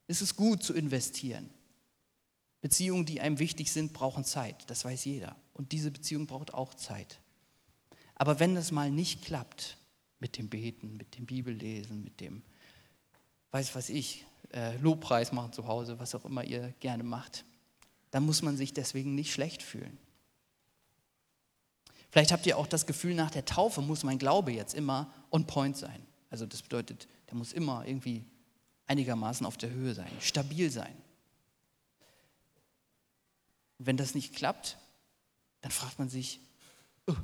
ist 0.06 0.20
es 0.20 0.36
gut 0.36 0.62
zu 0.62 0.74
investieren. 0.74 1.48
Beziehungen, 2.60 3.06
die 3.06 3.22
einem 3.22 3.38
wichtig 3.38 3.72
sind, 3.72 3.94
brauchen 3.94 4.26
Zeit, 4.26 4.68
das 4.68 4.84
weiß 4.84 5.06
jeder. 5.06 5.34
Und 5.54 5.72
diese 5.72 5.90
Beziehung 5.90 6.26
braucht 6.26 6.52
auch 6.52 6.74
Zeit. 6.74 7.20
Aber 8.16 8.38
wenn 8.38 8.54
das 8.54 8.70
mal 8.70 8.90
nicht 8.90 9.24
klappt, 9.24 9.78
mit 10.20 10.38
dem 10.38 10.48
Beten, 10.48 10.96
mit 10.96 11.16
dem 11.16 11.26
Bibellesen, 11.26 12.04
mit 12.04 12.20
dem, 12.20 12.42
weiß 13.50 13.74
was 13.74 13.88
ich, 13.88 14.24
äh, 14.52 14.76
Lobpreis 14.78 15.32
machen 15.32 15.52
zu 15.52 15.66
Hause, 15.66 15.98
was 15.98 16.14
auch 16.14 16.24
immer 16.24 16.44
ihr 16.44 16.72
gerne 16.80 17.02
macht, 17.02 17.44
dann 18.10 18.24
muss 18.24 18.42
man 18.42 18.56
sich 18.56 18.72
deswegen 18.72 19.14
nicht 19.14 19.32
schlecht 19.32 19.62
fühlen. 19.62 19.98
Vielleicht 22.10 22.32
habt 22.32 22.46
ihr 22.46 22.58
auch 22.58 22.66
das 22.66 22.86
Gefühl, 22.86 23.14
nach 23.14 23.30
der 23.30 23.44
Taufe 23.44 23.80
muss 23.82 24.02
mein 24.02 24.18
Glaube 24.18 24.52
jetzt 24.52 24.74
immer 24.74 25.12
on 25.30 25.46
point 25.46 25.76
sein. 25.76 26.04
Also 26.28 26.44
das 26.44 26.62
bedeutet, 26.62 27.08
der 27.28 27.36
muss 27.36 27.52
immer 27.52 27.86
irgendwie 27.86 28.24
einigermaßen 28.86 29.46
auf 29.46 29.56
der 29.56 29.70
Höhe 29.70 29.94
sein, 29.94 30.10
stabil 30.20 30.70
sein. 30.70 30.94
Und 33.78 33.86
wenn 33.86 33.96
das 33.96 34.14
nicht 34.14 34.34
klappt, 34.34 34.76
dann 35.60 35.70
fragt 35.70 35.98
man 35.98 36.08
sich, 36.08 36.40
oh, 37.06 37.14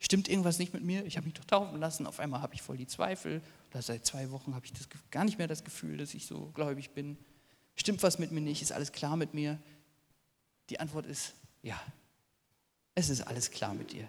stimmt 0.00 0.28
irgendwas 0.28 0.58
nicht 0.58 0.72
mit 0.72 0.82
mir? 0.82 1.04
Ich 1.04 1.16
habe 1.16 1.26
mich 1.26 1.34
doch 1.34 1.44
taufen 1.44 1.78
lassen, 1.78 2.06
auf 2.06 2.18
einmal 2.18 2.42
habe 2.42 2.54
ich 2.54 2.62
voll 2.62 2.76
die 2.76 2.86
Zweifel. 2.86 3.40
Oder 3.70 3.82
seit 3.82 4.04
zwei 4.04 4.30
Wochen 4.30 4.54
habe 4.54 4.66
ich 4.66 4.72
das, 4.72 4.88
gar 5.10 5.24
nicht 5.24 5.38
mehr 5.38 5.46
das 5.46 5.62
Gefühl, 5.62 5.98
dass 5.98 6.14
ich 6.14 6.26
so 6.26 6.50
gläubig 6.54 6.90
bin. 6.90 7.16
Stimmt 7.76 8.02
was 8.02 8.18
mit 8.18 8.32
mir 8.32 8.40
nicht? 8.40 8.62
Ist 8.62 8.72
alles 8.72 8.92
klar 8.92 9.16
mit 9.16 9.34
mir? 9.34 9.60
Die 10.70 10.80
Antwort 10.80 11.06
ist 11.06 11.34
ja. 11.62 11.80
Es 12.94 13.08
ist 13.08 13.22
alles 13.22 13.50
klar 13.50 13.74
mit 13.74 13.92
dir. 13.92 14.08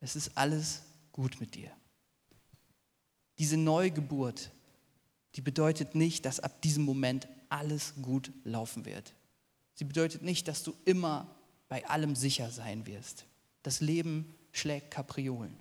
Es 0.00 0.16
ist 0.16 0.36
alles 0.36 0.82
gut 1.12 1.40
mit 1.40 1.54
dir. 1.54 1.70
Diese 3.38 3.56
Neugeburt, 3.56 4.50
die 5.34 5.40
bedeutet 5.40 5.94
nicht, 5.94 6.24
dass 6.24 6.40
ab 6.40 6.60
diesem 6.62 6.84
Moment 6.84 7.28
alles 7.48 7.94
gut 8.02 8.32
laufen 8.44 8.84
wird. 8.84 9.14
Sie 9.74 9.84
bedeutet 9.84 10.22
nicht, 10.22 10.48
dass 10.48 10.62
du 10.62 10.74
immer 10.84 11.34
bei 11.68 11.86
allem 11.86 12.16
sicher 12.16 12.50
sein 12.50 12.86
wirst. 12.86 13.26
Das 13.62 13.80
Leben 13.80 14.34
schlägt 14.58 14.90
Kapriolen. 14.90 15.56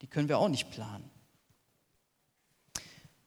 Die 0.00 0.06
können 0.06 0.28
wir 0.28 0.38
auch 0.38 0.48
nicht 0.48 0.70
planen. 0.70 1.10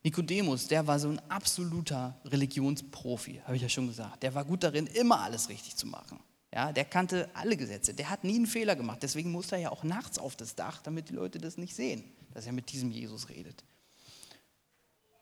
Nikodemus, 0.02 0.68
der 0.68 0.86
war 0.86 0.98
so 0.98 1.08
ein 1.08 1.18
absoluter 1.28 2.18
Religionsprofi, 2.24 3.42
habe 3.44 3.56
ich 3.56 3.62
ja 3.62 3.68
schon 3.68 3.88
gesagt. 3.88 4.22
Der 4.22 4.34
war 4.34 4.44
gut 4.44 4.62
darin, 4.62 4.86
immer 4.86 5.20
alles 5.20 5.48
richtig 5.48 5.76
zu 5.76 5.86
machen. 5.86 6.20
Ja, 6.52 6.72
der 6.72 6.84
kannte 6.84 7.28
alle 7.34 7.56
Gesetze. 7.56 7.92
Der 7.92 8.08
hat 8.08 8.24
nie 8.24 8.36
einen 8.36 8.46
Fehler 8.46 8.74
gemacht. 8.74 9.02
Deswegen 9.02 9.30
musste 9.30 9.56
er 9.56 9.62
ja 9.62 9.70
auch 9.70 9.84
nachts 9.84 10.18
auf 10.18 10.34
das 10.34 10.54
Dach, 10.54 10.80
damit 10.80 11.10
die 11.10 11.14
Leute 11.14 11.38
das 11.38 11.58
nicht 11.58 11.74
sehen, 11.74 12.04
dass 12.32 12.46
er 12.46 12.52
mit 12.52 12.72
diesem 12.72 12.90
Jesus 12.90 13.28
redet. 13.28 13.64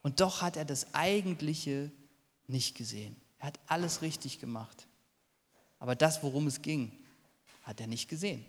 Und 0.02 0.20
doch 0.20 0.40
hat 0.40 0.56
er 0.56 0.64
das 0.64 0.94
Eigentliche 0.94 1.90
nicht 2.46 2.76
gesehen. 2.76 3.16
Er 3.38 3.48
hat 3.48 3.58
alles 3.66 4.02
richtig 4.02 4.38
gemacht. 4.38 4.86
Aber 5.80 5.96
das, 5.96 6.22
worum 6.22 6.46
es 6.46 6.62
ging, 6.62 6.92
hat 7.62 7.80
er 7.80 7.88
nicht 7.88 8.08
gesehen, 8.08 8.44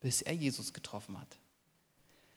bis 0.00 0.22
er 0.22 0.34
Jesus 0.34 0.72
getroffen 0.72 1.20
hat. 1.20 1.38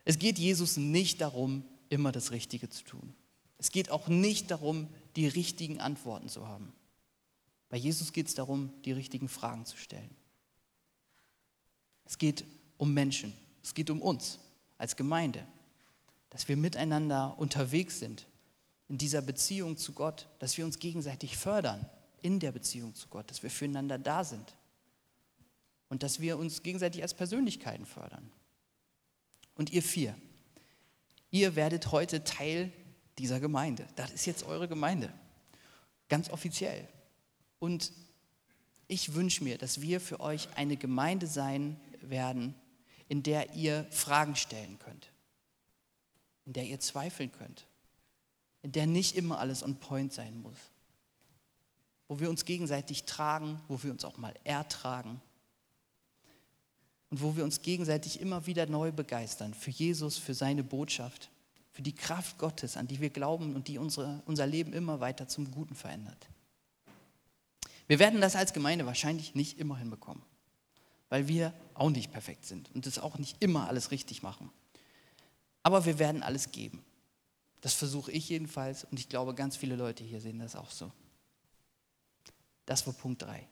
Es 0.05 0.17
geht 0.17 0.39
Jesus 0.39 0.77
nicht 0.77 1.21
darum, 1.21 1.63
immer 1.89 2.11
das 2.11 2.31
Richtige 2.31 2.69
zu 2.69 2.83
tun. 2.83 3.13
Es 3.57 3.71
geht 3.71 3.91
auch 3.91 4.07
nicht 4.07 4.51
darum, 4.51 4.87
die 5.15 5.27
richtigen 5.27 5.79
Antworten 5.79 6.29
zu 6.29 6.47
haben. 6.47 6.73
Bei 7.69 7.77
Jesus 7.77 8.13
geht 8.13 8.27
es 8.27 8.33
darum, 8.33 8.73
die 8.85 8.91
richtigen 8.91 9.29
Fragen 9.29 9.65
zu 9.65 9.77
stellen. 9.77 10.09
Es 12.05 12.17
geht 12.17 12.45
um 12.77 12.93
Menschen. 12.93 13.33
Es 13.61 13.73
geht 13.73 13.89
um 13.89 14.01
uns 14.01 14.39
als 14.77 14.95
Gemeinde, 14.95 15.45
dass 16.29 16.47
wir 16.47 16.57
miteinander 16.57 17.37
unterwegs 17.37 17.99
sind 17.99 18.25
in 18.87 18.97
dieser 18.97 19.21
Beziehung 19.21 19.77
zu 19.77 19.93
Gott, 19.93 20.27
dass 20.39 20.57
wir 20.57 20.65
uns 20.65 20.79
gegenseitig 20.79 21.37
fördern 21.37 21.87
in 22.21 22.39
der 22.39 22.51
Beziehung 22.51 22.95
zu 22.95 23.07
Gott, 23.09 23.29
dass 23.29 23.43
wir 23.43 23.51
füreinander 23.51 23.99
da 23.99 24.23
sind 24.23 24.55
und 25.89 26.03
dass 26.03 26.19
wir 26.19 26.37
uns 26.37 26.63
gegenseitig 26.63 27.01
als 27.01 27.13
Persönlichkeiten 27.13 27.85
fördern. 27.85 28.31
Und 29.55 29.71
ihr 29.71 29.83
vier, 29.83 30.15
ihr 31.31 31.55
werdet 31.55 31.91
heute 31.91 32.23
Teil 32.23 32.71
dieser 33.17 33.39
Gemeinde. 33.39 33.85
Das 33.95 34.11
ist 34.11 34.25
jetzt 34.25 34.43
eure 34.43 34.67
Gemeinde, 34.67 35.11
ganz 36.07 36.29
offiziell. 36.29 36.87
Und 37.57 37.91
ich 38.87 39.13
wünsche 39.13 39.43
mir, 39.43 39.57
dass 39.57 39.81
wir 39.81 39.99
für 39.99 40.19
euch 40.19 40.47
eine 40.55 40.77
Gemeinde 40.77 41.27
sein 41.27 41.79
werden, 42.01 42.55
in 43.07 43.23
der 43.23 43.55
ihr 43.55 43.85
Fragen 43.91 44.35
stellen 44.35 44.79
könnt, 44.79 45.11
in 46.45 46.53
der 46.53 46.65
ihr 46.65 46.79
zweifeln 46.79 47.31
könnt, 47.31 47.67
in 48.61 48.71
der 48.71 48.87
nicht 48.87 49.15
immer 49.15 49.39
alles 49.39 49.63
on 49.63 49.79
point 49.79 50.13
sein 50.13 50.41
muss, 50.41 50.57
wo 52.07 52.19
wir 52.19 52.29
uns 52.29 52.45
gegenseitig 52.45 53.03
tragen, 53.03 53.59
wo 53.67 53.81
wir 53.83 53.91
uns 53.91 54.05
auch 54.05 54.17
mal 54.17 54.33
ertragen 54.43 55.21
und 57.09 57.21
wo 57.21 57.35
wir 57.35 57.43
uns 57.43 57.61
gegenseitig 57.61 58.19
immer 58.19 58.45
wieder 58.45 58.65
neu 58.65 58.91
begeistern 58.91 59.53
für 59.53 59.71
Jesus, 59.71 60.17
für 60.17 60.33
seine 60.33 60.63
Botschaft, 60.63 61.29
für 61.71 61.81
die 61.81 61.95
Kraft 61.95 62.37
Gottes, 62.37 62.77
an 62.77 62.87
die 62.87 62.99
wir 62.99 63.09
glauben 63.09 63.55
und 63.55 63.67
die 63.67 63.77
unsere, 63.77 64.21
unser 64.25 64.45
Leben 64.45 64.73
immer 64.73 64.99
weiter 64.99 65.27
zum 65.27 65.49
Guten 65.51 65.75
verändert. 65.75 66.27
Wir 67.87 67.99
werden 67.99 68.21
das 68.21 68.35
als 68.35 68.53
Gemeinde 68.53 68.85
wahrscheinlich 68.85 69.33
nicht 69.33 69.57
immer 69.59 69.77
hinbekommen, 69.77 70.21
weil 71.09 71.27
wir 71.27 71.53
auch 71.73 71.89
nicht 71.89 72.11
perfekt 72.11 72.45
sind 72.45 72.69
und 72.75 72.85
es 72.85 72.99
auch 72.99 73.17
nicht 73.17 73.41
immer 73.41 73.67
alles 73.67 73.91
richtig 73.91 74.21
machen. 74.21 74.51
Aber 75.63 75.85
wir 75.85 75.97
werden 75.99 76.21
alles 76.21 76.51
geben. 76.51 76.83
Das 77.61 77.73
versuche 77.73 78.11
ich 78.11 78.29
jedenfalls 78.29 78.83
und 78.85 78.99
ich 78.99 79.09
glaube, 79.09 79.33
ganz 79.33 79.57
viele 79.57 79.75
Leute 79.75 80.03
hier 80.03 80.21
sehen 80.21 80.39
das 80.39 80.55
auch 80.55 80.69
so. 80.69 80.91
Das 82.65 82.85
war 82.85 82.93
Punkt 82.93 83.23
3. 83.23 83.47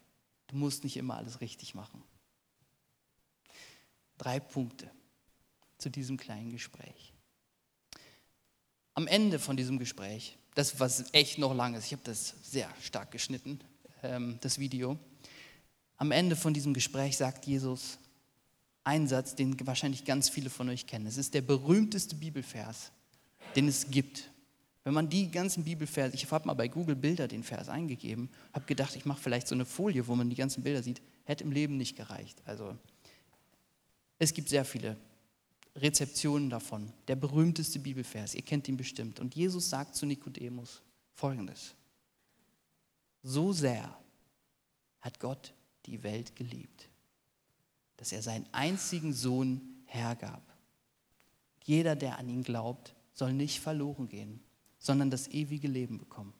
Du 0.48 0.56
musst 0.56 0.84
nicht 0.84 0.98
immer 0.98 1.18
alles 1.18 1.42
richtig 1.42 1.74
machen. 1.74 2.04
Drei 4.18 4.40
Punkte 4.40 4.90
zu 5.78 5.90
diesem 5.90 6.18
kleinen 6.18 6.52
Gespräch. 6.52 7.14
Am 8.94 9.08
Ende 9.08 9.38
von 9.38 9.58
diesem 9.58 9.78
Gespräch, 9.78 10.38
das 10.56 10.80
was 10.80 11.14
echt 11.14 11.38
noch 11.38 11.54
lang 11.54 11.76
ist, 11.76 11.86
ich 11.86 11.92
habe 11.92 12.02
das 12.04 12.34
sehr 12.42 12.68
stark 12.82 13.12
geschnitten, 13.12 13.60
ähm, 14.02 14.40
das 14.42 14.58
Video. 14.58 14.98
Am 15.98 16.12
Ende 16.12 16.36
von 16.36 16.54
diesem 16.54 16.74
Gespräch 16.74 17.18
sagt 17.18 17.46
Jesus 17.46 18.00
einen 18.84 19.08
Satz, 19.08 19.36
den 19.36 19.56
wahrscheinlich 19.68 20.06
ganz 20.06 20.30
viele 20.30 20.50
von 20.50 20.70
euch 20.70 20.88
kennen. 20.88 21.06
Es 21.06 21.18
ist 21.18 21.34
der 21.34 21.42
berühmteste 21.42 22.16
Bibelvers, 22.16 22.92
den 23.56 23.68
es 23.68 23.92
gibt. 23.92 24.32
Wenn 24.84 24.94
man 24.94 25.10
die 25.10 25.30
ganzen 25.30 25.66
Bibelverse, 25.66 26.16
ich 26.16 26.32
habe 26.32 26.48
mal 26.48 26.54
bei 26.54 26.70
Google 26.70 26.96
Bilder 26.96 27.28
den 27.28 27.44
Vers 27.44 27.68
eingegeben, 27.68 28.30
habe 28.54 28.66
gedacht, 28.66 28.96
ich 28.96 29.04
mache 29.04 29.22
vielleicht 29.22 29.48
so 29.48 29.54
eine 29.54 29.66
Folie, 29.66 30.08
wo 30.08 30.16
man 30.16 30.30
die 30.30 30.36
ganzen 30.38 30.64
Bilder 30.64 30.82
sieht, 30.82 31.02
hätte 31.26 31.44
im 31.44 31.52
Leben 31.52 31.76
nicht 31.76 31.98
gereicht. 31.98 32.42
Also 32.46 32.78
es 34.20 34.34
gibt 34.34 34.50
sehr 34.50 34.66
viele 34.66 34.98
Rezeptionen 35.76 36.50
davon. 36.50 36.92
Der 37.08 37.16
berühmteste 37.16 37.80
Bibelvers, 37.80 38.34
ihr 38.34 38.42
kennt 38.42 38.68
ihn 38.68 38.78
bestimmt. 38.78 39.20
Und 39.20 39.36
Jesus 39.36 39.70
sagt 39.70 39.96
zu 39.96 40.06
Nikodemus 40.06 40.82
folgendes. 41.14 41.76
So 43.24 43.54
sehr 43.54 43.96
hat 45.02 45.20
Gott 45.20 45.54
die 45.86 46.02
Welt 46.04 46.36
geliebt, 46.36 46.90
dass 47.98 48.12
er 48.12 48.22
seinen 48.22 48.48
einzigen 48.52 49.14
Sohn 49.14 49.62
hergab. 49.86 50.42
Jeder, 51.64 51.96
der 51.96 52.18
an 52.18 52.30
ihn 52.30 52.44
glaubt, 52.44 52.96
soll 53.14 53.34
nicht 53.34 53.60
verloren 53.60 54.08
gehen, 54.08 54.40
sondern 54.80 55.10
das 55.10 55.28
ewige 55.28 55.68
Leben 55.68 55.98
bekommen. 55.98 56.34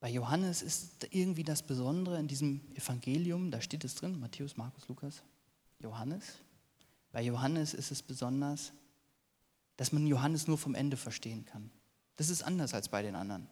Bei 0.00 0.08
Johannes 0.08 0.62
ist 0.62 1.06
irgendwie 1.10 1.44
das 1.44 1.62
Besondere 1.62 2.18
in 2.18 2.26
diesem 2.26 2.62
Evangelium, 2.74 3.50
da 3.50 3.60
steht 3.60 3.84
es 3.84 3.94
drin, 3.94 4.18
Matthäus, 4.18 4.56
Markus, 4.56 4.88
Lukas, 4.88 5.22
Johannes. 5.78 6.38
Bei 7.12 7.22
Johannes 7.22 7.74
ist 7.74 7.90
es 7.90 8.02
besonders, 8.02 8.72
dass 9.76 9.92
man 9.92 10.06
Johannes 10.06 10.46
nur 10.46 10.56
vom 10.56 10.74
Ende 10.74 10.96
verstehen 10.96 11.44
kann. 11.44 11.70
Das 12.16 12.30
ist 12.30 12.42
anders 12.42 12.72
als 12.72 12.88
bei 12.88 13.02
den 13.02 13.14
anderen. 13.14 13.46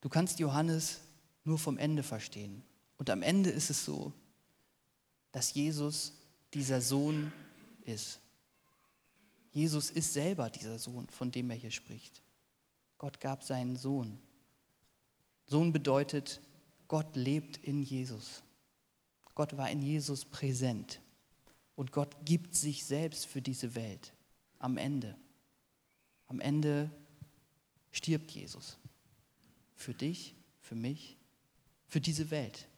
Du 0.00 0.08
kannst 0.08 0.38
Johannes 0.38 1.00
nur 1.44 1.58
vom 1.58 1.76
Ende 1.76 2.02
verstehen. 2.02 2.62
Und 2.96 3.10
am 3.10 3.22
Ende 3.22 3.50
ist 3.50 3.70
es 3.70 3.84
so, 3.84 4.12
dass 5.32 5.54
Jesus 5.54 6.12
dieser 6.52 6.80
Sohn 6.80 7.32
ist. 7.84 8.20
Jesus 9.50 9.90
ist 9.90 10.12
selber 10.12 10.50
dieser 10.50 10.78
Sohn, 10.78 11.08
von 11.08 11.30
dem 11.30 11.50
er 11.50 11.56
hier 11.56 11.70
spricht. 11.70 12.22
Gott 12.98 13.20
gab 13.20 13.42
seinen 13.42 13.76
Sohn. 13.76 14.18
Sohn 15.46 15.72
bedeutet, 15.72 16.40
Gott 16.88 17.16
lebt 17.16 17.56
in 17.58 17.82
Jesus. 17.82 18.42
Gott 19.34 19.56
war 19.56 19.70
in 19.70 19.82
Jesus 19.82 20.24
präsent. 20.24 21.00
Und 21.76 21.92
Gott 21.92 22.14
gibt 22.24 22.54
sich 22.54 22.84
selbst 22.84 23.26
für 23.26 23.42
diese 23.42 23.74
Welt. 23.74 24.12
Am 24.58 24.76
Ende. 24.76 25.16
Am 26.28 26.40
Ende 26.40 26.90
stirbt 27.90 28.30
Jesus. 28.30 28.78
Für 29.74 29.92
dich, 29.92 30.34
für 30.60 30.76
mich, 30.76 31.16
für 31.88 32.00
diese 32.00 32.30
Welt. 32.30 32.68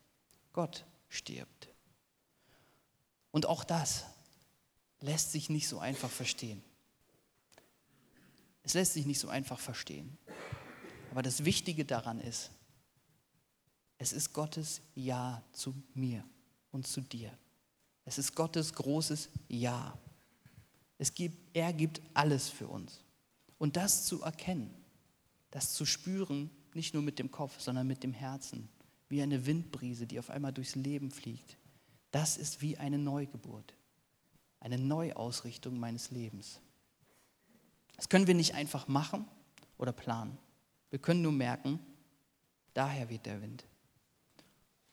Gott 0.53 0.85
stirbt. 1.09 1.69
Und 3.31 3.47
auch 3.47 3.65
das 3.65 4.07
lässt 5.01 5.33
sich 5.33 5.51
nicht 5.51 5.69
so 5.69 5.79
einfach 5.79 6.11
verstehen. 6.11 6.63
Es 8.63 8.75
lässt 8.75 8.95
sich 8.95 9.07
nicht 9.07 9.21
so 9.21 9.29
einfach 9.29 9.61
verstehen. 9.61 10.17
Aber 11.11 11.23
das 11.23 11.45
Wichtige 11.45 11.85
daran 11.85 12.21
ist, 12.21 12.51
es 13.99 14.13
ist 14.13 14.33
Gottes 14.33 14.81
Ja 14.95 15.43
zu 15.53 15.75
mir 15.95 16.25
und 16.71 16.87
zu 16.87 17.01
dir. 17.01 17.37
Es 18.05 18.19
ist 18.19 18.35
Gottes 18.35 18.73
großes 18.73 19.29
Ja. 19.49 19.99
Es 20.99 21.13
gibt, 21.13 21.57
er 21.57 21.73
gibt 21.73 22.01
alles 22.15 22.49
für 22.49 22.69
uns. 22.69 23.03
Und 23.59 23.77
das 23.77 24.05
zu 24.05 24.23
erkennen, 24.23 24.75
das 25.51 25.75
zu 25.75 25.87
spüren, 25.87 26.51
nicht 26.75 26.95
nur 26.95 27.03
mit 27.03 27.19
dem 27.19 27.31
Kopf, 27.31 27.61
sondern 27.61 27.87
mit 27.87 28.03
dem 28.03 28.13
Herzen, 28.13 28.69
wie 29.09 29.23
eine 29.23 29.47
Windbrise, 29.47 30.07
die 30.07 30.19
auf 30.19 30.31
einmal 30.31 30.53
durchs 30.53 30.75
Leben 30.75 31.11
fliegt, 31.11 31.57
das 32.11 32.37
ist 32.37 32.61
wie 32.61 32.77
eine 32.77 32.99
Neugeburt, 32.99 33.75
eine 34.61 34.79
Neuausrichtung 34.79 35.79
meines 35.79 36.11
Lebens. 36.11 36.61
Das 37.97 38.09
können 38.09 38.27
wir 38.27 38.35
nicht 38.35 38.55
einfach 38.55 38.89
machen 38.89 39.27
oder 39.79 39.93
planen. 39.93 40.37
Wir 40.91 40.99
können 40.99 41.23
nur 41.23 41.33
merken, 41.33 41.81
daher 42.75 43.09
weht 43.09 43.27
der 43.27 43.41
Wind. 43.41 43.65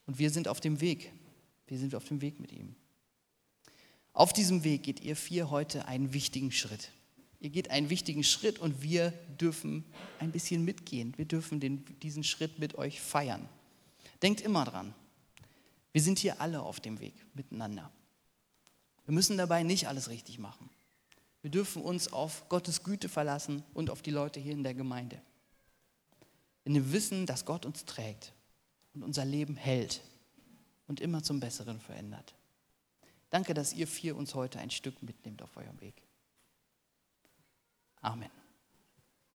Und 0.06 0.20
wir 0.20 0.30
sind 0.30 0.48
auf 0.48 0.60
dem 0.60 0.82
Weg. 0.82 1.12
Wir 1.68 1.78
sind 1.78 1.96
auf 1.96 2.06
dem 2.06 2.22
Weg 2.22 2.40
mit 2.40 2.52
ihm. 2.52 2.76
Auf 4.12 4.34
diesem 4.34 4.64
Weg 4.64 4.84
geht 4.84 5.00
ihr 5.00 5.16
vier 5.16 5.50
heute 5.50 5.88
einen 5.88 6.14
wichtigen 6.14 6.52
Schritt. 6.52 6.92
Ihr 7.40 7.50
geht 7.50 7.72
einen 7.72 7.90
wichtigen 7.90 8.24
Schritt 8.24 8.60
und 8.60 8.82
wir 8.82 9.12
dürfen 9.40 9.84
ein 10.20 10.32
bisschen 10.32 10.64
mitgehen. 10.64 11.14
Wir 11.18 11.26
dürfen 11.26 11.60
den, 11.60 11.84
diesen 12.00 12.24
Schritt 12.24 12.60
mit 12.60 12.76
euch 12.76 13.02
feiern. 13.02 13.50
Denkt 14.22 14.42
immer 14.42 14.66
dran, 14.66 14.94
wir 15.92 16.02
sind 16.02 16.20
hier 16.20 16.40
alle 16.40 16.62
auf 16.62 16.80
dem 16.80 17.00
Weg 17.00 17.14
miteinander. 17.34 17.92
Wir 19.06 19.14
müssen 19.14 19.38
dabei 19.38 19.64
nicht 19.64 19.88
alles 19.88 20.10
richtig 20.10 20.40
machen. 20.40 20.70
Wir 21.42 21.52
dürfen 21.52 21.82
uns 21.82 22.14
auf 22.14 22.48
Gottes 22.48 22.84
Güte 22.84 23.10
verlassen 23.10 23.64
und 23.74 23.90
auf 23.90 24.02
die 24.02 24.12
Leute 24.12 24.40
hier 24.40 24.54
in 24.54 24.64
der 24.64 24.74
Gemeinde. 24.74 25.22
In 26.64 26.74
dem 26.74 26.94
Wissen, 26.94 27.26
dass 27.26 27.46
Gott 27.46 27.66
uns 27.66 27.84
trägt 27.84 28.32
und 28.94 29.04
unser 29.04 29.26
Leben 29.26 29.56
hält 29.56 30.02
und 30.88 31.00
immer 31.00 31.24
zum 31.24 31.40
Besseren 31.40 31.80
verändert. 31.80 32.36
Danke, 33.30 33.54
dass 33.54 33.74
ihr 33.74 33.88
vier 33.88 34.16
uns 34.16 34.36
heute 34.36 34.60
ein 34.60 34.70
Stück 34.70 35.02
mitnehmt 35.02 35.42
auf 35.42 35.58
eurem 35.58 35.80
Weg. 35.82 36.04
Amen. 38.02 38.43